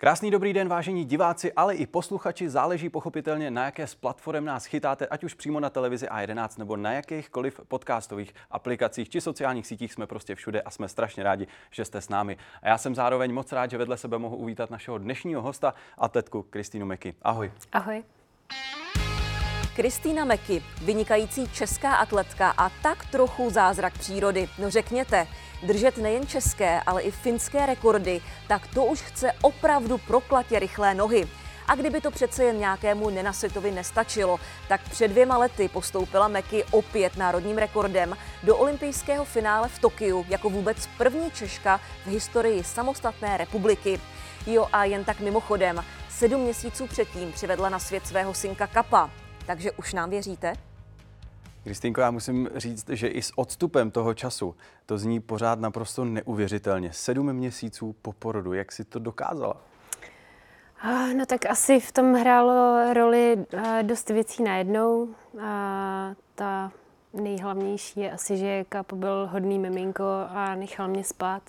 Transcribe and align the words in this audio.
Krásný 0.00 0.30
dobrý 0.30 0.52
den, 0.52 0.68
vážení 0.68 1.04
diváci, 1.04 1.52
ale 1.52 1.74
i 1.74 1.86
posluchači. 1.86 2.48
Záleží 2.48 2.88
pochopitelně, 2.88 3.50
na 3.50 3.64
jaké 3.64 3.86
z 3.86 3.94
platform 3.94 4.44
nás 4.44 4.64
chytáte, 4.64 5.06
ať 5.06 5.24
už 5.24 5.34
přímo 5.34 5.60
na 5.60 5.70
televizi 5.70 6.06
A11 6.06 6.58
nebo 6.58 6.76
na 6.76 6.92
jakýchkoliv 6.92 7.60
podcastových 7.68 8.34
aplikacích 8.50 9.08
či 9.08 9.20
sociálních 9.20 9.66
sítích. 9.66 9.92
Jsme 9.92 10.06
prostě 10.06 10.34
všude 10.34 10.62
a 10.62 10.70
jsme 10.70 10.88
strašně 10.88 11.22
rádi, 11.22 11.46
že 11.70 11.84
jste 11.84 12.00
s 12.00 12.08
námi. 12.08 12.36
A 12.62 12.68
já 12.68 12.78
jsem 12.78 12.94
zároveň 12.94 13.34
moc 13.34 13.52
rád, 13.52 13.70
že 13.70 13.78
vedle 13.78 13.96
sebe 13.96 14.18
mohu 14.18 14.36
uvítat 14.36 14.70
našeho 14.70 14.98
dnešního 14.98 15.42
hosta, 15.42 15.74
atletku 15.98 16.42
Kristýnu 16.42 16.86
Meky. 16.86 17.14
Ahoj. 17.22 17.52
Ahoj. 17.72 18.04
Kristýna 19.76 20.24
Meky, 20.24 20.62
vynikající 20.84 21.48
česká 21.48 21.94
atletka 21.94 22.50
a 22.50 22.70
tak 22.82 23.06
trochu 23.06 23.50
zázrak 23.50 23.98
přírody. 23.98 24.48
No 24.58 24.70
řekněte, 24.70 25.26
držet 25.62 25.96
nejen 25.96 26.26
české, 26.26 26.80
ale 26.86 27.02
i 27.02 27.10
finské 27.10 27.66
rekordy, 27.66 28.20
tak 28.48 28.66
to 28.66 28.84
už 28.84 29.00
chce 29.00 29.32
opravdu 29.42 29.98
proklatě 29.98 30.58
rychlé 30.58 30.94
nohy. 30.94 31.28
A 31.68 31.74
kdyby 31.74 32.00
to 32.00 32.10
přece 32.10 32.44
jen 32.44 32.58
nějakému 32.58 33.10
nenasvětovi 33.10 33.70
nestačilo, 33.70 34.40
tak 34.68 34.88
před 34.88 35.08
dvěma 35.08 35.38
lety 35.38 35.68
postoupila 35.68 36.28
Meky 36.28 36.64
opět 36.70 37.16
národním 37.16 37.58
rekordem 37.58 38.16
do 38.42 38.56
olympijského 38.56 39.24
finále 39.24 39.68
v 39.68 39.78
Tokiu 39.78 40.26
jako 40.28 40.50
vůbec 40.50 40.88
první 40.98 41.30
Češka 41.30 41.80
v 42.04 42.06
historii 42.06 42.64
samostatné 42.64 43.36
republiky. 43.36 44.00
Jo 44.46 44.68
a 44.72 44.84
jen 44.84 45.04
tak 45.04 45.20
mimochodem, 45.20 45.84
sedm 46.08 46.40
měsíců 46.40 46.86
předtím 46.86 47.32
přivedla 47.32 47.68
na 47.68 47.78
svět 47.78 48.06
svého 48.06 48.34
synka 48.34 48.66
Kapa. 48.66 49.10
Takže 49.46 49.72
už 49.72 49.94
nám 49.94 50.10
věříte? 50.10 50.69
Kristýnko, 51.64 52.00
já 52.00 52.10
musím 52.10 52.48
říct, 52.54 52.88
že 52.88 53.08
i 53.08 53.22
s 53.22 53.38
odstupem 53.38 53.90
toho 53.90 54.14
času 54.14 54.56
to 54.86 54.98
zní 54.98 55.20
pořád 55.20 55.60
naprosto 55.60 56.04
neuvěřitelně. 56.04 56.92
Sedm 56.92 57.32
měsíců 57.32 57.94
po 58.02 58.12
porodu, 58.12 58.52
jak 58.52 58.72
si 58.72 58.84
to 58.84 58.98
dokázala? 58.98 59.56
No 61.16 61.26
tak 61.26 61.46
asi 61.46 61.80
v 61.80 61.92
tom 61.92 62.14
hrálo 62.14 62.94
roli 62.94 63.46
dost 63.82 64.10
věcí 64.10 64.42
najednou. 64.42 65.08
A 65.42 66.14
ta 66.34 66.72
nejhlavnější 67.12 68.00
je 68.00 68.12
asi, 68.12 68.36
že 68.36 68.64
Kapo 68.68 68.96
byl 68.96 69.28
hodný 69.32 69.58
miminko 69.58 70.04
a 70.28 70.54
nechal 70.54 70.88
mě 70.88 71.04
spát. 71.04 71.42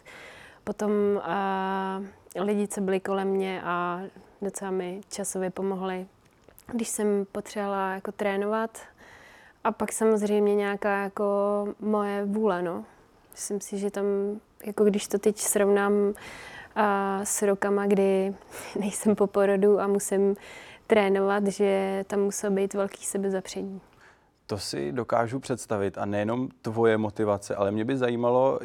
Potom 0.64 0.92
a 1.24 2.02
lidi, 2.42 2.68
co 2.68 2.82
byli 2.82 3.00
kolem 3.00 3.28
mě 3.28 3.62
a 3.64 4.02
docela 4.42 4.72
mi 4.72 5.02
časově 5.10 5.50
pomohli, 5.50 6.08
když 6.68 6.88
jsem 6.88 7.26
potřebovala 7.32 7.94
jako 7.94 8.12
trénovat. 8.12 8.80
A 9.64 9.72
pak 9.72 9.92
samozřejmě 9.92 10.56
nějaká 10.56 11.04
jako 11.04 11.24
moje 11.80 12.26
vůle, 12.26 12.62
no. 12.62 12.86
Myslím 13.32 13.62
si, 13.62 13.78
že 13.78 13.92
tam, 13.92 14.06
jako 14.66 14.84
když 14.84 15.08
to 15.08 15.20
teď 15.20 15.38
srovnám 15.38 16.14
a 16.76 17.20
s 17.24 17.42
rokama, 17.42 17.86
kdy 17.86 18.36
nejsem 18.80 19.16
po 19.16 19.28
porodu 19.28 19.80
a 19.80 19.88
musím 19.88 20.36
trénovat, 20.88 21.48
že 21.48 22.04
tam 22.08 22.20
musel 22.20 22.52
být 22.52 22.74
velký 22.74 23.06
sebezapření. 23.06 23.82
To 24.48 24.58
si 24.58 24.92
dokážu 24.92 25.40
představit 25.40 25.98
a 25.98 26.06
nejenom 26.06 26.50
tvoje 26.62 26.98
motivace, 26.98 27.56
ale 27.56 27.72
mě 27.72 27.86
by 27.86 27.98
zajímalo, 27.98 28.60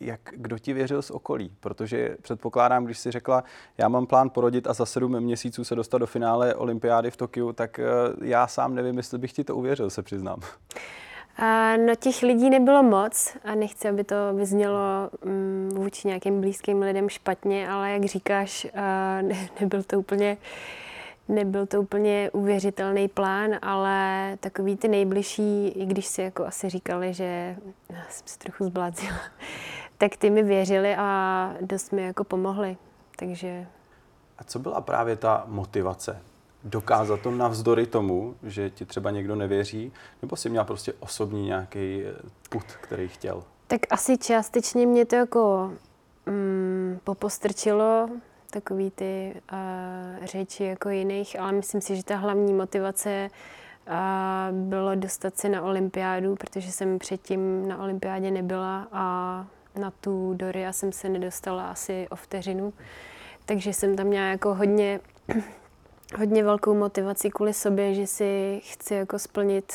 jak, 0.00 0.20
kdo 0.32 0.58
ti 0.58 0.72
věřil 0.72 1.02
z 1.02 1.10
okolí, 1.10 1.52
protože 1.60 2.16
předpokládám, 2.22 2.84
když 2.84 2.98
si 2.98 3.10
řekla, 3.10 3.44
já 3.78 3.88
mám 3.88 4.06
plán 4.06 4.30
porodit 4.30 4.66
a 4.66 4.72
za 4.72 4.86
sedm 4.86 5.20
měsíců 5.20 5.64
se 5.64 5.74
dostat 5.74 5.98
do 5.98 6.06
finále 6.06 6.54
olympiády 6.54 7.10
v 7.10 7.16
Tokiu, 7.16 7.52
tak 7.52 7.78
eh, 7.78 7.84
já 8.22 8.46
sám 8.46 8.74
nevím, 8.74 8.96
jestli 8.96 9.18
bych 9.18 9.32
ti 9.32 9.44
to 9.44 9.56
uvěřil, 9.56 9.90
se 9.90 10.02
přiznám. 10.02 10.40
A 11.38 11.76
no 11.76 11.94
těch 11.94 12.22
lidí 12.22 12.50
nebylo 12.50 12.82
moc 12.82 13.36
a 13.44 13.54
nechci, 13.54 13.88
aby 13.88 14.04
to 14.04 14.16
vyznělo 14.34 15.10
um, 15.24 15.68
vůči 15.74 16.08
nějakým 16.08 16.40
blízkým 16.40 16.80
lidem 16.82 17.08
špatně, 17.08 17.68
ale 17.68 17.90
jak 17.90 18.04
říkáš, 18.04 18.64
uh, 18.64 18.80
ne, 19.28 19.48
nebyl 19.60 19.82
to 19.82 19.98
úplně 19.98 20.36
Nebyl 21.28 21.66
to 21.66 21.82
úplně 21.82 22.30
uvěřitelný 22.32 23.08
plán, 23.08 23.50
ale 23.62 24.36
takový 24.40 24.76
ty 24.76 24.88
nejbližší, 24.88 25.68
i 25.68 25.86
když 25.86 26.06
si 26.06 26.22
jako 26.22 26.46
asi 26.46 26.68
říkali, 26.68 27.14
že 27.14 27.56
no, 27.92 27.98
jsem 28.08 28.26
se 28.26 28.38
trochu 28.38 28.64
zbláznila, 28.64 29.18
tak 29.98 30.16
ty 30.16 30.30
mi 30.30 30.42
věřili 30.42 30.96
a 30.96 31.54
dost 31.60 31.92
mi 31.92 32.02
jako 32.02 32.24
pomohli. 32.24 32.76
Takže... 33.16 33.66
A 34.38 34.44
co 34.44 34.58
byla 34.58 34.80
právě 34.80 35.16
ta 35.16 35.44
motivace? 35.46 36.22
Dokázat 36.64 37.20
to 37.20 37.30
navzdory 37.30 37.86
tomu, 37.86 38.34
že 38.42 38.70
ti 38.70 38.84
třeba 38.84 39.10
někdo 39.10 39.36
nevěří, 39.36 39.92
nebo 40.22 40.36
si 40.36 40.48
měla 40.48 40.64
prostě 40.64 40.92
osobní 41.00 41.46
nějaký 41.46 42.02
eh, 42.04 42.14
put, 42.50 42.64
který 42.64 43.08
chtěl? 43.08 43.42
Tak 43.66 43.80
asi 43.90 44.18
částečně 44.18 44.86
mě 44.86 45.04
to 45.04 45.16
jako 45.16 45.72
mm, 46.26 46.98
popostrčilo, 47.04 48.08
takový 48.50 48.90
ty 48.90 49.42
uh, 49.52 50.26
řeči 50.26 50.64
jako 50.64 50.88
jiných, 50.88 51.40
ale 51.40 51.52
myslím 51.52 51.80
si, 51.80 51.96
že 51.96 52.04
ta 52.04 52.16
hlavní 52.16 52.52
motivace 52.52 53.30
uh, 53.30 54.58
bylo 54.68 54.94
dostat 54.94 55.36
se 55.36 55.48
na 55.48 55.62
olympiádu, 55.62 56.36
protože 56.36 56.72
jsem 56.72 56.98
předtím 56.98 57.68
na 57.68 57.82
olympiádě 57.82 58.30
nebyla 58.30 58.88
a 58.92 59.46
na 59.78 59.90
tu 59.90 60.34
Doria 60.34 60.72
jsem 60.72 60.92
se 60.92 61.08
nedostala 61.08 61.70
asi 61.70 62.06
o 62.10 62.16
vteřinu. 62.16 62.72
Takže 63.46 63.72
jsem 63.72 63.96
tam 63.96 64.06
měla 64.06 64.26
jako 64.26 64.54
hodně, 64.54 65.00
hodně 66.18 66.44
velkou 66.44 66.74
motivaci 66.74 67.30
kvůli 67.30 67.54
sobě, 67.54 67.94
že 67.94 68.06
si 68.06 68.60
chci 68.64 68.94
jako 68.94 69.18
splnit 69.18 69.72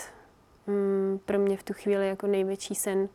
mm, 0.67 1.19
pro 1.25 1.39
mě 1.39 1.57
v 1.57 1.63
tu 1.63 1.73
chvíli 1.73 2.07
jako 2.07 2.27
největší 2.27 2.75
sen 2.75 3.09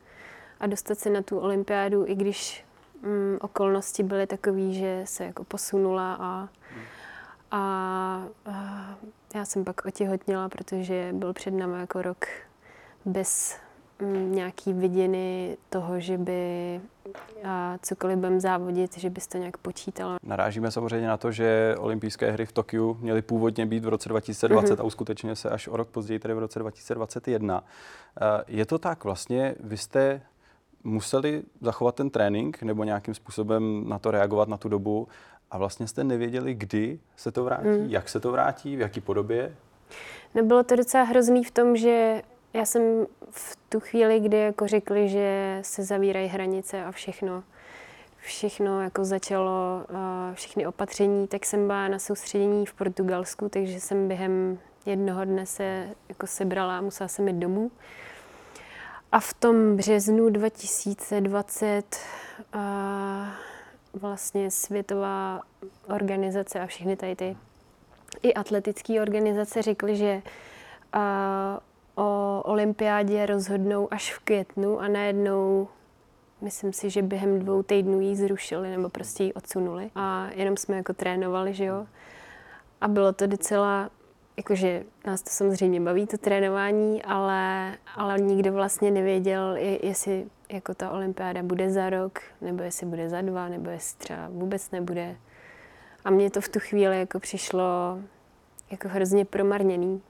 a 0.61 0.67
dostat 0.67 0.99
se 0.99 1.11
na 1.11 1.23
tu 1.23 1.39
olympiádu, 1.39 2.07
i 2.07 2.15
když 2.15 2.65
mm, 3.03 3.39
okolnosti 3.41 4.03
byly 4.03 4.27
takové, 4.27 4.73
že 4.73 5.03
se 5.05 5.25
jako 5.25 5.45
posunula 5.45 6.15
a, 6.15 6.49
a, 7.51 7.59
a 8.47 8.95
já 9.35 9.45
jsem 9.45 9.65
pak 9.65 9.87
otěhotněla, 9.87 10.49
protože 10.49 11.09
byl 11.13 11.33
před 11.33 11.51
námi 11.51 11.81
jako 11.81 12.03
rok 12.03 12.27
bez 13.05 13.57
nějaký 14.31 14.73
viděny 14.73 15.57
toho, 15.71 16.01
že 16.01 16.19
by 16.19 16.81
a 17.45 17.79
cokoliv 17.83 18.19
budeme 18.19 18.41
závodit, 18.41 18.99
že 18.99 19.11
bys 19.11 19.27
to 19.27 19.39
nějak 19.39 19.57
počítalo. 19.57 20.17
Narážíme 20.23 20.71
samozřejmě 20.71 21.09
na 21.09 21.17
to, 21.17 21.33
že 21.33 21.75
olympijské 21.79 22.31
hry 22.31 22.47
v 22.47 22.53
Tokiu 22.53 22.97
měly 23.01 23.23
původně 23.23 23.67
být 23.67 23.85
v 23.85 23.89
roce 23.89 24.09
2020 24.09 24.75
mm-hmm. 24.75 24.81
a 24.81 24.85
uskutečně 24.85 25.37
se 25.37 25.51
až 25.51 25.69
o 25.69 25.77
rok 25.77 25.89
později, 25.89 26.19
tedy 26.19 26.35
v 26.35 26.39
roce 26.39 26.59
2021. 26.59 27.65
Eh, 28.21 28.45
je 28.49 28.67
to 28.67 28.79
tak 28.79 29.05
vlastně, 29.05 29.55
vy 29.61 29.77
jste 29.77 30.23
museli 30.85 31.43
zachovat 31.61 31.95
ten 31.95 32.11
trénink 32.11 32.63
nebo 32.63 32.85
nějakým 32.85 33.15
způsobem 33.15 33.89
na 33.89 33.99
to 33.99 34.11
reagovat 34.11 34.49
na 34.49 34.57
tu 34.57 34.69
dobu 34.69 35.09
a 35.51 35.59
vlastně 35.59 35.89
jste 35.89 36.05
nevěděli, 36.05 36.55
kdy 36.55 36.99
se 37.17 37.33
to 37.33 37.45
vrátí, 37.45 37.69
mm. 37.69 37.87
jak 37.89 38.09
se 38.09 38.21
to 38.21 38.33
vrátí, 38.33 38.77
v 38.77 38.81
jaký 38.81 39.01
podobě? 39.01 39.57
No 40.35 40.43
bylo 40.43 40.65
to 40.65 40.77
docela 40.77 41.05
hrozný 41.05 41.45
v 41.45 41.51
tom, 41.51 41.77
že 41.77 42.23
já 42.57 42.65
jsem 42.65 43.07
v 43.31 43.57
tu 43.69 43.81
chvíli, 43.81 44.21
kdy 44.21 44.37
jako 44.37 44.67
řekli, 44.67 45.09
že 45.09 45.59
se 45.63 45.85
zavírají 45.85 46.29
hranice 46.29 46.85
a 46.85 46.93
všechno, 46.93 47.45
všechno 48.19 48.83
jako 48.83 49.05
začalo, 49.05 49.87
všechny 50.35 50.67
opatření, 50.67 51.29
tak 51.29 51.47
jsem 51.47 51.67
byla 51.67 51.89
na 51.89 51.99
soustředění 51.99 52.67
v 52.67 52.75
Portugalsku, 52.75 53.49
takže 53.49 53.81
jsem 53.81 54.09
během 54.09 54.59
jednoho 54.87 55.25
dne 55.25 55.47
se 55.47 55.89
jako 56.09 56.27
sebrala 56.27 56.79
a 56.79 56.81
musela 56.81 57.09
jsem 57.09 57.29
jít 57.29 57.37
domů. 57.37 57.71
A 59.13 59.21
v 59.21 59.35
tom 59.35 59.77
březnu 59.77 60.31
2020 60.31 61.97
a 62.53 63.33
vlastně 63.93 64.51
světová 64.51 65.43
organizace 65.95 66.61
a 66.61 66.67
všechny 66.67 66.97
tady 66.97 67.17
ty 67.17 67.37
i 68.23 68.35
atletické 68.35 69.03
organizace 69.03 69.63
řekly, 69.63 69.97
že 69.97 70.23
a, 70.93 71.61
o 71.97 72.43
olympiádě 72.45 73.27
rozhodnou 73.27 73.89
až 73.91 74.15
v 74.15 74.19
květnu 74.19 74.81
a 74.81 74.89
najednou 74.89 75.69
myslím 76.41 76.73
si, 76.73 76.91
že 76.91 77.03
během 77.03 77.39
dvou 77.39 77.63
týdnů 77.63 78.01
ji 78.01 78.17
zrušili 78.17 78.71
nebo 78.71 78.89
prostě 78.89 79.25
ji 79.25 79.33
odsunuli 79.33 79.91
a 79.95 80.29
jenom 80.35 80.57
jsme 80.57 80.77
jako 80.77 80.93
trénovali, 80.93 81.55
že 81.55 81.65
jo. 81.65 81.87
A 82.81 82.89
bylo 82.89 83.13
to 83.13 83.27
docela, 83.27 83.91
jakože 84.37 84.85
nás 85.07 85.23
to 85.23 85.31
samozřejmě 85.31 85.81
baví, 85.81 86.07
to 86.07 86.19
trénování, 86.19 87.03
ale, 87.03 87.73
ale 87.95 88.19
nikdo 88.19 88.53
vlastně 88.53 88.91
nevěděl, 88.91 89.57
jestli 89.83 90.27
jako 90.53 90.75
ta 90.75 90.91
olympiáda 90.91 91.43
bude 91.43 91.71
za 91.71 91.91
rok, 91.91 92.21
nebo 92.41 92.63
jestli 92.63 92.87
bude 92.87 93.09
za 93.09 93.21
dva, 93.21 93.49
nebo 93.49 93.71
jestli 93.71 93.99
třeba 93.99 94.29
vůbec 94.29 94.71
nebude. 94.71 95.17
A 96.05 96.11
mně 96.11 96.31
to 96.31 96.41
v 96.41 96.49
tu 96.49 96.61
chvíli 96.61 96.99
jako 96.99 97.21
přišlo 97.21 97.99
jako 98.71 98.89
hrozně 98.89 99.25
promarněný, 99.25 100.03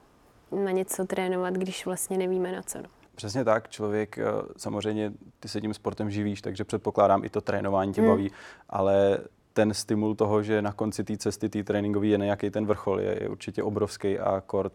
na 0.51 0.71
něco 0.71 1.05
trénovat, 1.05 1.53
když 1.53 1.85
vlastně 1.85 2.17
nevíme 2.17 2.51
na 2.51 2.61
co. 2.61 2.77
No. 2.77 2.89
Přesně 3.15 3.43
tak, 3.43 3.69
člověk, 3.69 4.17
eh, 4.17 4.23
samozřejmě 4.57 5.13
ty 5.39 5.47
se 5.47 5.61
tím 5.61 5.73
sportem 5.73 6.09
živíš, 6.09 6.41
takže 6.41 6.63
předpokládám 6.63 7.25
i 7.25 7.29
to 7.29 7.41
trénování 7.41 7.93
tě 7.93 8.01
hmm. 8.01 8.09
baví, 8.09 8.31
ale 8.69 9.19
ten 9.53 9.73
stimul 9.73 10.15
toho, 10.15 10.43
že 10.43 10.61
na 10.61 10.71
konci 10.71 11.03
té 11.03 11.17
cesty, 11.17 11.49
té 11.49 11.63
tréninkové 11.63 12.07
je 12.07 12.17
nějaký 12.17 12.49
ten 12.49 12.65
vrchol, 12.65 12.99
je, 12.99 13.23
je 13.23 13.29
určitě 13.29 13.63
obrovský 13.63 14.19
a 14.19 14.41
kort 14.45 14.73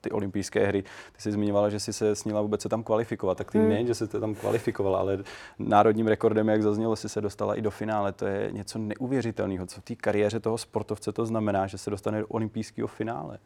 ty 0.00 0.10
olympijské 0.10 0.66
hry. 0.66 0.82
Ty 0.82 1.22
jsi 1.22 1.32
zmiňovala, 1.32 1.70
že 1.70 1.80
jsi 1.80 1.92
se 1.92 2.14
sněla 2.14 2.40
vůbec 2.40 2.62
se 2.62 2.68
tam 2.68 2.82
kvalifikovat. 2.82 3.38
Tak 3.38 3.50
ty 3.50 3.58
hmm. 3.58 3.68
nejen, 3.68 3.86
že 3.86 3.94
se 3.94 4.06
tam 4.06 4.34
kvalifikovala, 4.34 4.98
ale 4.98 5.18
národním 5.58 6.06
rekordem, 6.06 6.48
jak 6.48 6.62
zaznělo, 6.62 6.96
si 6.96 7.08
se 7.08 7.20
dostala 7.20 7.54
i 7.54 7.62
do 7.62 7.70
finále. 7.70 8.12
To 8.12 8.26
je 8.26 8.52
něco 8.52 8.78
neuvěřitelného. 8.78 9.66
Co 9.66 9.80
v 9.80 9.84
té 9.84 9.94
kariéře 9.94 10.40
toho 10.40 10.58
sportovce 10.58 11.12
to 11.12 11.26
znamená, 11.26 11.66
že 11.66 11.78
se 11.78 11.90
dostane 11.90 12.20
do 12.20 12.26
olympijského 12.26 12.88
finále? 12.88 13.38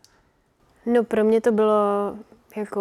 No 0.86 1.04
pro 1.04 1.24
mě 1.24 1.40
to 1.40 1.52
bylo 1.52 2.16
jako 2.56 2.80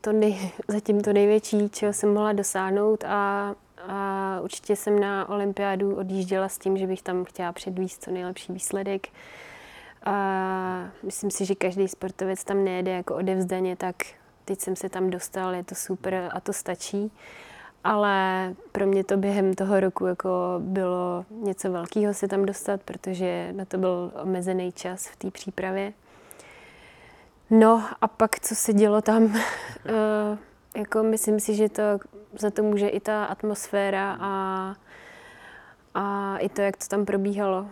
to 0.00 0.12
nej, 0.12 0.50
zatím 0.68 1.00
to 1.00 1.12
největší, 1.12 1.68
čeho 1.70 1.92
jsem 1.92 2.14
mohla 2.14 2.32
dosáhnout 2.32 3.04
a, 3.04 3.54
a 3.88 4.40
určitě 4.42 4.76
jsem 4.76 5.00
na 5.00 5.28
olympiádu 5.28 5.96
odjížděla 5.96 6.48
s 6.48 6.58
tím, 6.58 6.76
že 6.76 6.86
bych 6.86 7.02
tam 7.02 7.24
chtěla 7.24 7.52
předvíst 7.52 8.02
co 8.02 8.10
nejlepší 8.10 8.52
výsledek. 8.52 9.08
A 10.04 10.90
myslím 11.02 11.30
si, 11.30 11.44
že 11.44 11.54
každý 11.54 11.88
sportovec 11.88 12.44
tam 12.44 12.64
nejede 12.64 12.92
jako 12.92 13.14
odevzdaně, 13.14 13.76
tak 13.76 13.96
teď 14.44 14.60
jsem 14.60 14.76
se 14.76 14.88
tam 14.88 15.10
dostal, 15.10 15.54
je 15.54 15.64
to 15.64 15.74
super 15.74 16.30
a 16.32 16.40
to 16.40 16.52
stačí. 16.52 17.12
Ale 17.84 18.54
pro 18.72 18.86
mě 18.86 19.04
to 19.04 19.16
během 19.16 19.54
toho 19.54 19.80
roku 19.80 20.06
jako 20.06 20.30
bylo 20.58 21.24
něco 21.30 21.72
velkého 21.72 22.14
se 22.14 22.28
tam 22.28 22.46
dostat, 22.46 22.82
protože 22.82 23.52
na 23.52 23.64
to 23.64 23.78
byl 23.78 24.12
omezený 24.22 24.72
čas 24.72 25.06
v 25.06 25.16
té 25.16 25.30
přípravě. 25.30 25.92
No 27.50 27.84
a 28.00 28.08
pak, 28.08 28.40
co 28.40 28.54
se 28.54 28.72
dělo 28.72 29.02
tam, 29.02 29.36
eh, 29.86 30.38
jako 30.76 31.02
myslím 31.02 31.40
si, 31.40 31.54
že 31.54 31.68
to 31.68 31.82
za 32.38 32.50
to 32.50 32.62
může 32.62 32.88
i 32.88 33.00
ta 33.00 33.24
atmosféra 33.24 34.16
a, 34.20 34.74
a 35.94 36.36
i 36.38 36.48
to, 36.48 36.60
jak 36.60 36.76
to 36.76 36.86
tam 36.86 37.04
probíhalo. 37.04 37.60
Uh, 37.60 37.68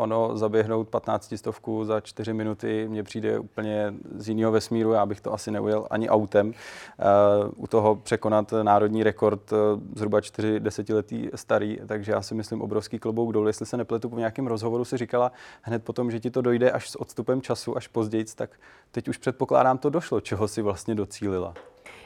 ono 0.00 0.36
zaběhnout 0.36 0.88
15 0.88 1.34
stovku 1.36 1.84
za 1.84 2.00
4 2.00 2.32
minuty 2.32 2.88
mně 2.88 3.02
přijde 3.02 3.38
úplně 3.38 3.94
z 4.16 4.28
jiného 4.28 4.52
vesmíru, 4.52 4.92
já 4.92 5.06
bych 5.06 5.20
to 5.20 5.32
asi 5.32 5.50
neujel 5.50 5.86
ani 5.90 6.08
autem. 6.08 6.46
Uh, 6.46 7.52
u 7.56 7.66
toho 7.66 7.96
překonat 7.96 8.54
národní 8.62 9.02
rekord 9.02 9.52
uh, 9.52 9.58
zhruba 9.94 10.20
4 10.20 10.60
desetiletí 10.60 11.30
starý, 11.34 11.78
takže 11.86 12.12
já 12.12 12.22
si 12.22 12.34
myslím 12.34 12.62
obrovský 12.62 12.98
klobouk 12.98 13.32
dolů. 13.32 13.46
Jestli 13.46 13.66
se 13.66 13.76
nepletu, 13.76 14.08
po 14.08 14.18
nějakém 14.18 14.46
rozhovoru 14.46 14.84
si 14.84 14.96
říkala 14.96 15.32
hned 15.62 15.84
potom, 15.84 16.10
že 16.10 16.20
ti 16.20 16.30
to 16.30 16.42
dojde 16.42 16.70
až 16.70 16.90
s 16.90 17.00
odstupem 17.00 17.42
času, 17.42 17.76
až 17.76 17.88
později, 17.88 18.24
tak 18.34 18.50
teď 18.90 19.08
už 19.08 19.16
předpokládám 19.16 19.78
to 19.78 19.90
došlo, 19.90 20.20
čeho 20.20 20.48
si 20.48 20.62
vlastně 20.62 20.94
docílila. 20.94 21.54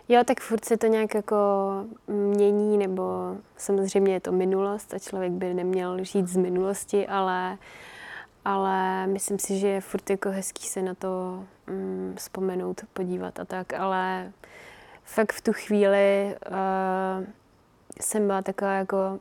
Jo, 0.09 0.25
tak 0.25 0.41
furt 0.41 0.65
se 0.65 0.77
to 0.77 0.87
nějak 0.87 1.15
jako 1.15 1.37
mění, 2.07 2.79
nebo 2.79 3.37
samozřejmě 3.57 4.13
je 4.13 4.21
to 4.21 4.33
minulost 4.33 4.95
a 4.95 4.99
člověk 4.99 5.33
by 5.33 5.55
neměl 5.55 6.05
žít 6.05 6.29
z 6.29 6.37
minulosti, 6.37 7.07
ale, 7.07 7.59
ale 8.45 9.07
myslím 9.07 9.39
si, 9.39 9.59
že 9.59 9.69
je 9.69 9.81
furt 9.81 10.11
jako 10.11 10.31
hezký 10.31 10.67
se 10.67 10.83
na 10.83 10.95
to 10.95 11.45
mm, 11.67 12.15
vzpomenout, 12.19 12.81
podívat 12.93 13.41
a 13.41 13.45
tak, 13.45 13.73
ale 13.73 14.33
fakt 15.05 15.33
v 15.33 15.41
tu 15.41 15.53
chvíli 15.53 16.37
uh, 16.51 17.27
jsem 18.01 18.27
byla 18.27 18.43
taková 18.43 18.73
jako, 18.73 19.21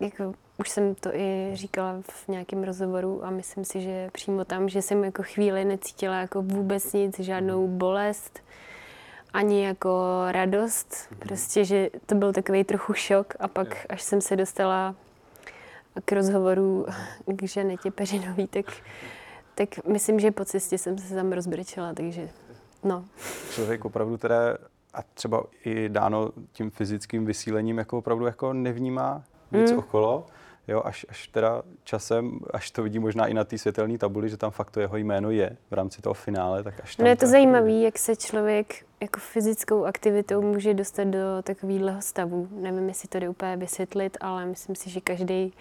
jako 0.00 0.34
už 0.58 0.68
jsem 0.68 0.94
to 0.94 1.14
i 1.14 1.50
říkala 1.54 1.96
v 2.02 2.28
nějakém 2.28 2.64
rozhovoru 2.64 3.24
a 3.24 3.30
myslím 3.30 3.64
si, 3.64 3.80
že 3.80 4.10
přímo 4.12 4.44
tam, 4.44 4.68
že 4.68 4.82
jsem 4.82 5.04
jako 5.04 5.22
chvíli 5.22 5.64
necítila 5.64 6.20
jako 6.20 6.42
vůbec 6.42 6.92
nic, 6.92 7.20
žádnou 7.20 7.68
bolest, 7.68 8.40
ani 9.32 9.64
jako 9.64 10.24
radost, 10.30 10.90
mm-hmm. 10.90 11.18
prostě, 11.18 11.64
že 11.64 11.90
to 12.06 12.14
byl 12.14 12.32
takový 12.32 12.64
trochu 12.64 12.92
šok 12.92 13.34
a 13.40 13.48
pak, 13.48 13.86
až 13.88 14.02
jsem 14.02 14.20
se 14.20 14.36
dostala 14.36 14.94
k 16.04 16.12
rozhovoru 16.12 16.86
k 17.26 17.42
Žanetě 17.42 17.90
Peřinový, 17.90 18.46
tak, 18.46 18.66
tak 19.54 19.84
myslím, 19.86 20.20
že 20.20 20.30
po 20.30 20.44
cestě 20.44 20.78
jsem 20.78 20.98
se 20.98 21.14
tam 21.14 21.32
rozbrečela, 21.32 21.94
takže 21.94 22.28
no. 22.84 23.04
Člověk 23.50 23.84
opravdu 23.84 24.16
teda 24.16 24.36
a 24.94 25.02
třeba 25.14 25.44
i 25.64 25.88
dáno 25.88 26.30
tím 26.52 26.70
fyzickým 26.70 27.26
vysílením 27.26 27.78
jako 27.78 27.98
opravdu 27.98 28.26
jako 28.26 28.52
nevnímá 28.52 29.22
nic 29.52 29.72
mm. 29.72 29.78
okolo 29.78 30.26
jo, 30.68 30.82
až, 30.84 31.06
až 31.08 31.28
teda 31.28 31.62
časem, 31.84 32.40
až 32.50 32.70
to 32.70 32.82
vidí 32.82 32.98
možná 32.98 33.26
i 33.26 33.34
na 33.34 33.44
té 33.44 33.58
světelné 33.58 33.98
tabuli, 33.98 34.28
že 34.28 34.36
tam 34.36 34.50
fakt 34.50 34.70
to 34.70 34.80
jeho 34.80 34.96
jméno 34.96 35.30
je 35.30 35.56
v 35.70 35.74
rámci 35.74 36.02
toho 36.02 36.14
finále, 36.14 36.62
tak 36.62 36.74
až 36.82 36.96
tam... 36.96 37.04
No 37.04 37.10
je 37.10 37.16
to 37.16 37.26
zajímavé, 37.26 37.72
jak 37.72 37.98
se 37.98 38.16
člověk 38.16 38.84
jako 39.00 39.20
fyzickou 39.20 39.84
aktivitou 39.84 40.42
může 40.42 40.74
dostat 40.74 41.04
do 41.04 41.42
takového 41.42 42.02
stavu. 42.02 42.48
Nevím, 42.50 42.88
jestli 42.88 43.08
to 43.08 43.18
jde 43.18 43.28
úplně 43.28 43.56
vysvětlit, 43.56 44.16
ale 44.20 44.46
myslím 44.46 44.76
si, 44.76 44.90
že 44.90 45.00
každý, 45.00 45.52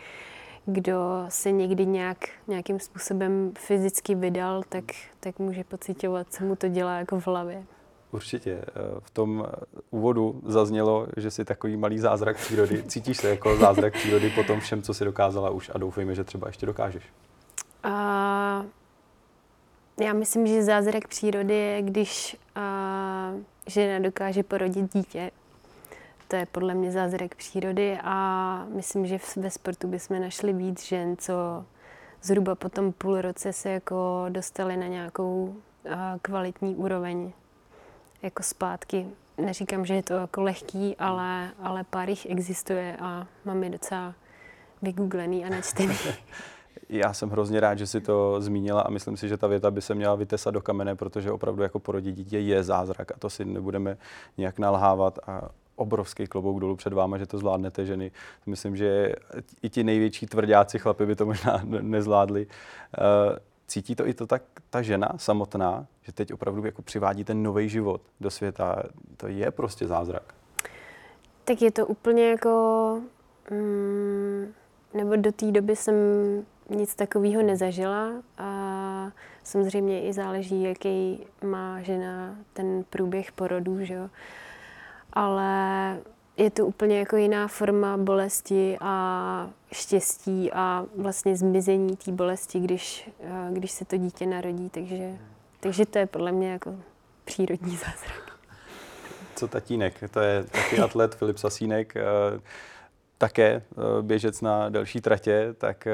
kdo 0.65 1.25
se 1.29 1.51
někdy 1.51 1.85
nějak, 1.85 2.17
nějakým 2.47 2.79
způsobem 2.79 3.51
fyzicky 3.57 4.15
vydal, 4.15 4.63
tak, 4.69 4.83
tak 5.19 5.39
může 5.39 5.63
pocitovat, 5.63 6.27
co 6.29 6.43
mu 6.43 6.55
to 6.55 6.67
dělá 6.67 6.97
jako 6.97 7.19
v 7.19 7.27
hlavě. 7.27 7.63
Určitě. 8.11 8.51
Eh, 8.51 8.71
v 8.99 9.09
tom 9.09 9.47
eh, 9.47 9.65
úvodu 9.89 10.41
zaznělo, 10.45 11.07
že 11.17 11.31
jsi 11.31 11.45
takový 11.45 11.77
malý 11.77 11.99
zázrak 11.99 12.37
přírody. 12.37 12.83
Cítíš 12.87 13.17
se 13.17 13.29
jako 13.29 13.57
zázrak 13.57 13.93
přírody 13.93 14.29
po 14.29 14.43
tom 14.43 14.59
všem, 14.59 14.81
co 14.81 14.93
jsi 14.93 15.05
dokázala 15.05 15.49
už 15.49 15.71
a 15.75 15.77
doufejme, 15.77 16.15
že 16.15 16.23
třeba 16.23 16.47
ještě 16.47 16.65
dokážeš. 16.65 17.03
A 17.83 18.65
já 19.99 20.13
myslím, 20.13 20.47
že 20.47 20.63
zázrak 20.63 21.07
přírody 21.07 21.53
je, 21.53 21.81
když 21.81 22.37
a, 22.55 23.31
žena 23.67 23.99
dokáže 23.99 24.43
porodit 24.43 24.93
dítě. 24.93 25.31
To 26.27 26.35
je 26.35 26.45
podle 26.45 26.73
mě 26.73 26.91
zázrak 26.91 27.35
přírody 27.35 27.99
a 28.03 28.65
myslím, 28.75 29.05
že 29.05 29.19
ve 29.35 29.49
sportu 29.49 29.87
bychom 29.87 30.21
našli 30.21 30.53
víc 30.53 30.85
žen, 30.85 31.17
co 31.17 31.33
zhruba 32.21 32.55
po 32.55 32.69
tom 32.69 32.91
půl 32.91 33.21
roce 33.21 33.53
se 33.53 33.69
jako 33.69 34.25
dostali 34.29 34.77
na 34.77 34.87
nějakou 34.87 35.55
kvalitní 36.21 36.75
úroveň 36.75 37.31
jako 38.27 38.43
zpátky. 38.43 39.05
Neříkám, 39.37 39.85
že 39.85 39.93
je 39.93 40.03
to 40.03 40.13
jako 40.13 40.41
lehký, 40.41 40.95
ale, 40.99 41.51
ale 41.59 41.83
pár 41.83 42.09
jich 42.09 42.25
existuje 42.29 42.97
a 42.99 43.27
mám 43.45 43.63
je 43.63 43.69
docela 43.69 44.13
vygooglený 44.81 45.45
a 45.45 45.49
načtený. 45.49 45.95
Já 46.89 47.13
jsem 47.13 47.29
hrozně 47.29 47.59
rád, 47.59 47.77
že 47.77 47.87
si 47.87 48.01
to 48.01 48.41
zmínila 48.41 48.81
a 48.81 48.89
myslím 48.89 49.17
si, 49.17 49.27
že 49.27 49.37
ta 49.37 49.47
věta 49.47 49.71
by 49.71 49.81
se 49.81 49.95
měla 49.95 50.15
vytesat 50.15 50.53
do 50.53 50.61
kamene, 50.61 50.95
protože 50.95 51.31
opravdu 51.31 51.63
jako 51.63 51.79
porodit 51.79 52.15
dítě 52.15 52.39
je 52.39 52.63
zázrak 52.63 53.11
a 53.11 53.19
to 53.19 53.29
si 53.29 53.45
nebudeme 53.45 53.97
nějak 54.37 54.59
nalhávat 54.59 55.19
a 55.27 55.49
obrovský 55.75 56.27
klobouk 56.27 56.59
dolů 56.59 56.75
před 56.75 56.93
váma, 56.93 57.17
že 57.17 57.25
to 57.25 57.37
zvládnete 57.37 57.85
ženy. 57.85 58.11
Myslím, 58.45 58.75
že 58.75 59.13
i 59.61 59.69
ti 59.69 59.83
největší 59.83 60.25
tvrdáci 60.25 60.79
chlapy 60.79 61.05
by 61.05 61.15
to 61.15 61.25
možná 61.25 61.61
nezvládli. 61.81 62.47
Cítí 63.67 63.95
to 63.95 64.07
i 64.07 64.13
to 64.13 64.27
tak 64.27 64.41
ta 64.69 64.81
žena 64.81 65.09
samotná, 65.17 65.87
že 66.01 66.11
teď 66.11 66.33
opravdu 66.33 66.65
jako 66.65 66.81
přivádí 66.81 67.23
ten 67.23 67.43
nový 67.43 67.69
život 67.69 68.01
do 68.19 68.29
světa. 68.29 68.83
To 69.17 69.27
je 69.27 69.51
prostě 69.51 69.87
zázrak. 69.87 70.33
Tak 71.43 71.61
je 71.61 71.71
to 71.71 71.87
úplně 71.87 72.29
jako... 72.29 73.01
Mm, 73.51 74.53
nebo 74.93 75.15
do 75.15 75.31
té 75.31 75.51
doby 75.51 75.75
jsem 75.75 75.95
nic 76.69 76.95
takového 76.95 77.41
nezažila 77.41 78.11
a 78.37 79.11
samozřejmě 79.43 80.01
i 80.01 80.13
záleží, 80.13 80.63
jaký 80.63 81.25
má 81.43 81.81
žena 81.81 82.35
ten 82.53 82.83
průběh 82.89 83.31
porodu, 83.31 83.85
že 83.85 83.93
jo. 83.93 84.09
Ale 85.13 85.97
je 86.37 86.49
to 86.51 86.65
úplně 86.65 86.99
jako 86.99 87.17
jiná 87.17 87.47
forma 87.47 87.97
bolesti 87.97 88.77
a 88.81 89.49
štěstí 89.71 90.51
a 90.53 90.85
vlastně 90.95 91.35
zmizení 91.35 91.97
té 91.97 92.11
bolesti, 92.11 92.59
když, 92.59 93.09
eh, 93.19 93.49
když 93.51 93.71
se 93.71 93.85
to 93.85 93.97
dítě 93.97 94.25
narodí, 94.25 94.69
takže, 94.69 95.17
takže 95.59 95.85
to 95.85 95.99
je 95.99 96.05
podle 96.05 96.31
mě 96.31 96.51
jako 96.51 96.75
přírodní 97.25 97.77
zázrak. 97.77 98.37
Co 99.35 99.47
tatínek? 99.47 100.03
To 100.11 100.19
je 100.19 100.43
taky 100.43 100.79
atlet 100.79 101.15
Filip 101.15 101.37
Sasínek, 101.37 101.95
eh, 101.95 102.03
také 103.17 103.47
eh, 103.47 104.01
běžec 104.01 104.41
na 104.41 104.69
delší 104.69 105.01
tratě, 105.01 105.53
tak 105.57 105.87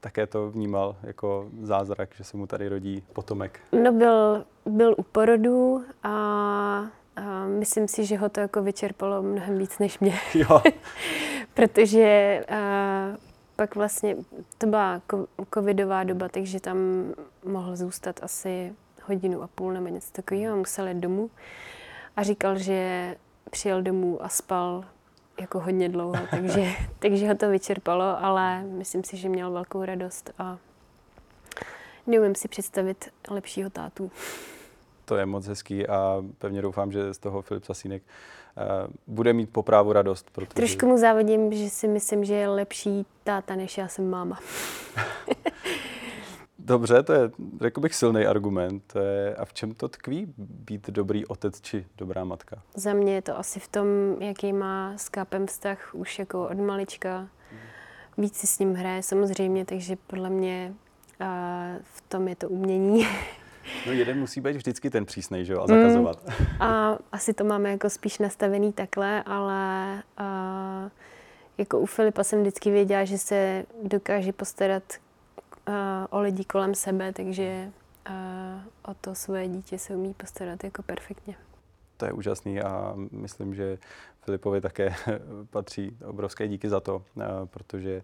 také 0.00 0.26
to 0.26 0.50
vnímal 0.50 0.96
jako 1.02 1.48
zázrak, 1.62 2.08
že 2.16 2.24
se 2.24 2.36
mu 2.36 2.46
tady 2.46 2.68
rodí 2.68 3.02
potomek. 3.12 3.60
No 3.82 3.92
byl, 3.92 4.44
byl 4.66 4.94
u 4.98 5.02
porodu 5.02 5.84
a 6.02 6.86
a 7.16 7.46
myslím 7.46 7.88
si, 7.88 8.06
že 8.06 8.16
ho 8.16 8.28
to 8.28 8.40
jako 8.40 8.62
vyčerpalo 8.62 9.22
mnohem 9.22 9.58
víc 9.58 9.78
než 9.78 9.98
mě. 9.98 10.18
Jo. 10.34 10.62
Protože 11.54 12.40
a, 12.48 12.56
pak 13.56 13.74
vlastně 13.74 14.16
to 14.58 14.66
byla 14.66 15.02
covidová 15.54 16.04
doba, 16.04 16.28
takže 16.28 16.60
tam 16.60 16.78
mohl 17.44 17.76
zůstat 17.76 18.22
asi 18.22 18.72
hodinu 19.02 19.42
a 19.42 19.46
půl 19.46 19.72
nebo 19.72 19.88
něco 19.88 20.12
takového. 20.12 20.56
Musel 20.56 20.88
jít 20.88 20.98
domů. 20.98 21.30
A 22.16 22.22
říkal, 22.22 22.58
že 22.58 23.16
přijel 23.50 23.82
domů 23.82 24.24
a 24.24 24.28
spal 24.28 24.84
jako 25.40 25.60
hodně 25.60 25.88
dlouho, 25.88 26.26
takže, 26.30 26.66
takže 26.98 27.28
ho 27.28 27.34
to 27.34 27.50
vyčerpalo, 27.50 28.24
ale 28.24 28.62
myslím 28.62 29.04
si, 29.04 29.16
že 29.16 29.28
měl 29.28 29.50
velkou 29.50 29.84
radost 29.84 30.30
a 30.38 30.58
neumím 32.06 32.34
si 32.34 32.48
představit 32.48 33.12
lepšího 33.30 33.70
tátu. 33.70 34.10
To 35.04 35.16
je 35.16 35.26
moc 35.26 35.46
hezký 35.46 35.86
a 35.86 36.24
pevně 36.38 36.62
doufám, 36.62 36.92
že 36.92 37.14
z 37.14 37.18
toho 37.18 37.42
Filip 37.42 37.64
Sasínek 37.64 38.02
uh, 38.02 38.64
bude 39.06 39.32
mít 39.32 39.50
po 39.50 39.62
právu 39.62 39.92
radost. 39.92 40.30
Protože... 40.32 40.54
Trošku 40.54 40.86
mu 40.86 40.98
závodím, 40.98 41.52
že 41.52 41.70
si 41.70 41.88
myslím, 41.88 42.24
že 42.24 42.34
je 42.34 42.48
lepší 42.48 43.06
táta, 43.24 43.56
než 43.56 43.78
já 43.78 43.88
jsem 43.88 44.10
máma. 44.10 44.38
Dobře, 46.58 47.02
to 47.02 47.12
je, 47.12 47.30
řekl 47.60 47.80
bych, 47.80 47.94
silný 47.94 48.26
argument. 48.26 48.94
A 49.36 49.44
v 49.44 49.52
čem 49.52 49.74
to 49.74 49.88
tkví 49.88 50.34
být 50.38 50.90
dobrý 50.90 51.26
otec 51.26 51.60
či 51.60 51.86
dobrá 51.98 52.24
matka? 52.24 52.62
Za 52.74 52.92
mě 52.92 53.14
je 53.14 53.22
to 53.22 53.38
asi 53.38 53.60
v 53.60 53.68
tom, 53.68 53.86
jaký 54.20 54.52
má 54.52 54.92
s 54.96 55.08
Kápem 55.08 55.46
vztah 55.46 55.94
už 55.94 56.18
jako 56.18 56.48
od 56.48 56.58
malička. 56.58 57.28
Víc 58.18 58.36
si 58.36 58.46
s 58.46 58.58
ním 58.58 58.74
hraje 58.74 59.02
samozřejmě, 59.02 59.64
takže 59.64 59.96
podle 60.06 60.30
mě 60.30 60.74
a 61.20 61.68
v 61.82 62.00
tom 62.00 62.28
je 62.28 62.36
to 62.36 62.48
umění. 62.48 63.06
No 63.86 63.92
jeden 63.92 64.18
musí 64.18 64.40
být 64.40 64.56
vždycky 64.56 64.90
ten 64.90 65.04
přísnej, 65.06 65.44
že 65.44 65.52
jo, 65.52 65.62
a 65.62 65.66
zakazovat. 65.66 66.24
Mm, 66.26 66.46
a 66.60 66.98
asi 67.12 67.34
to 67.34 67.44
máme 67.44 67.70
jako 67.70 67.90
spíš 67.90 68.18
nastavený 68.18 68.72
takhle, 68.72 69.22
ale 69.22 70.02
a, 70.16 70.90
jako 71.58 71.80
u 71.80 71.86
Filipa 71.86 72.24
jsem 72.24 72.40
vždycky 72.40 72.70
věděla, 72.70 73.04
že 73.04 73.18
se 73.18 73.64
dokáže 73.82 74.32
postarat 74.32 74.82
o 76.10 76.20
lidi 76.20 76.44
kolem 76.44 76.74
sebe, 76.74 77.12
takže 77.12 77.70
o 78.82 78.94
to 79.00 79.14
svoje 79.14 79.48
dítě 79.48 79.78
se 79.78 79.96
umí 79.96 80.14
postarat 80.14 80.64
jako 80.64 80.82
perfektně. 80.82 81.36
To 81.96 82.06
je 82.06 82.12
úžasný 82.12 82.60
a 82.60 82.94
myslím, 83.10 83.54
že 83.54 83.78
Filipovi 84.24 84.60
také 84.60 84.94
patří 85.50 85.96
obrovské 86.04 86.48
díky 86.48 86.68
za 86.68 86.80
to, 86.80 87.02
protože 87.44 88.02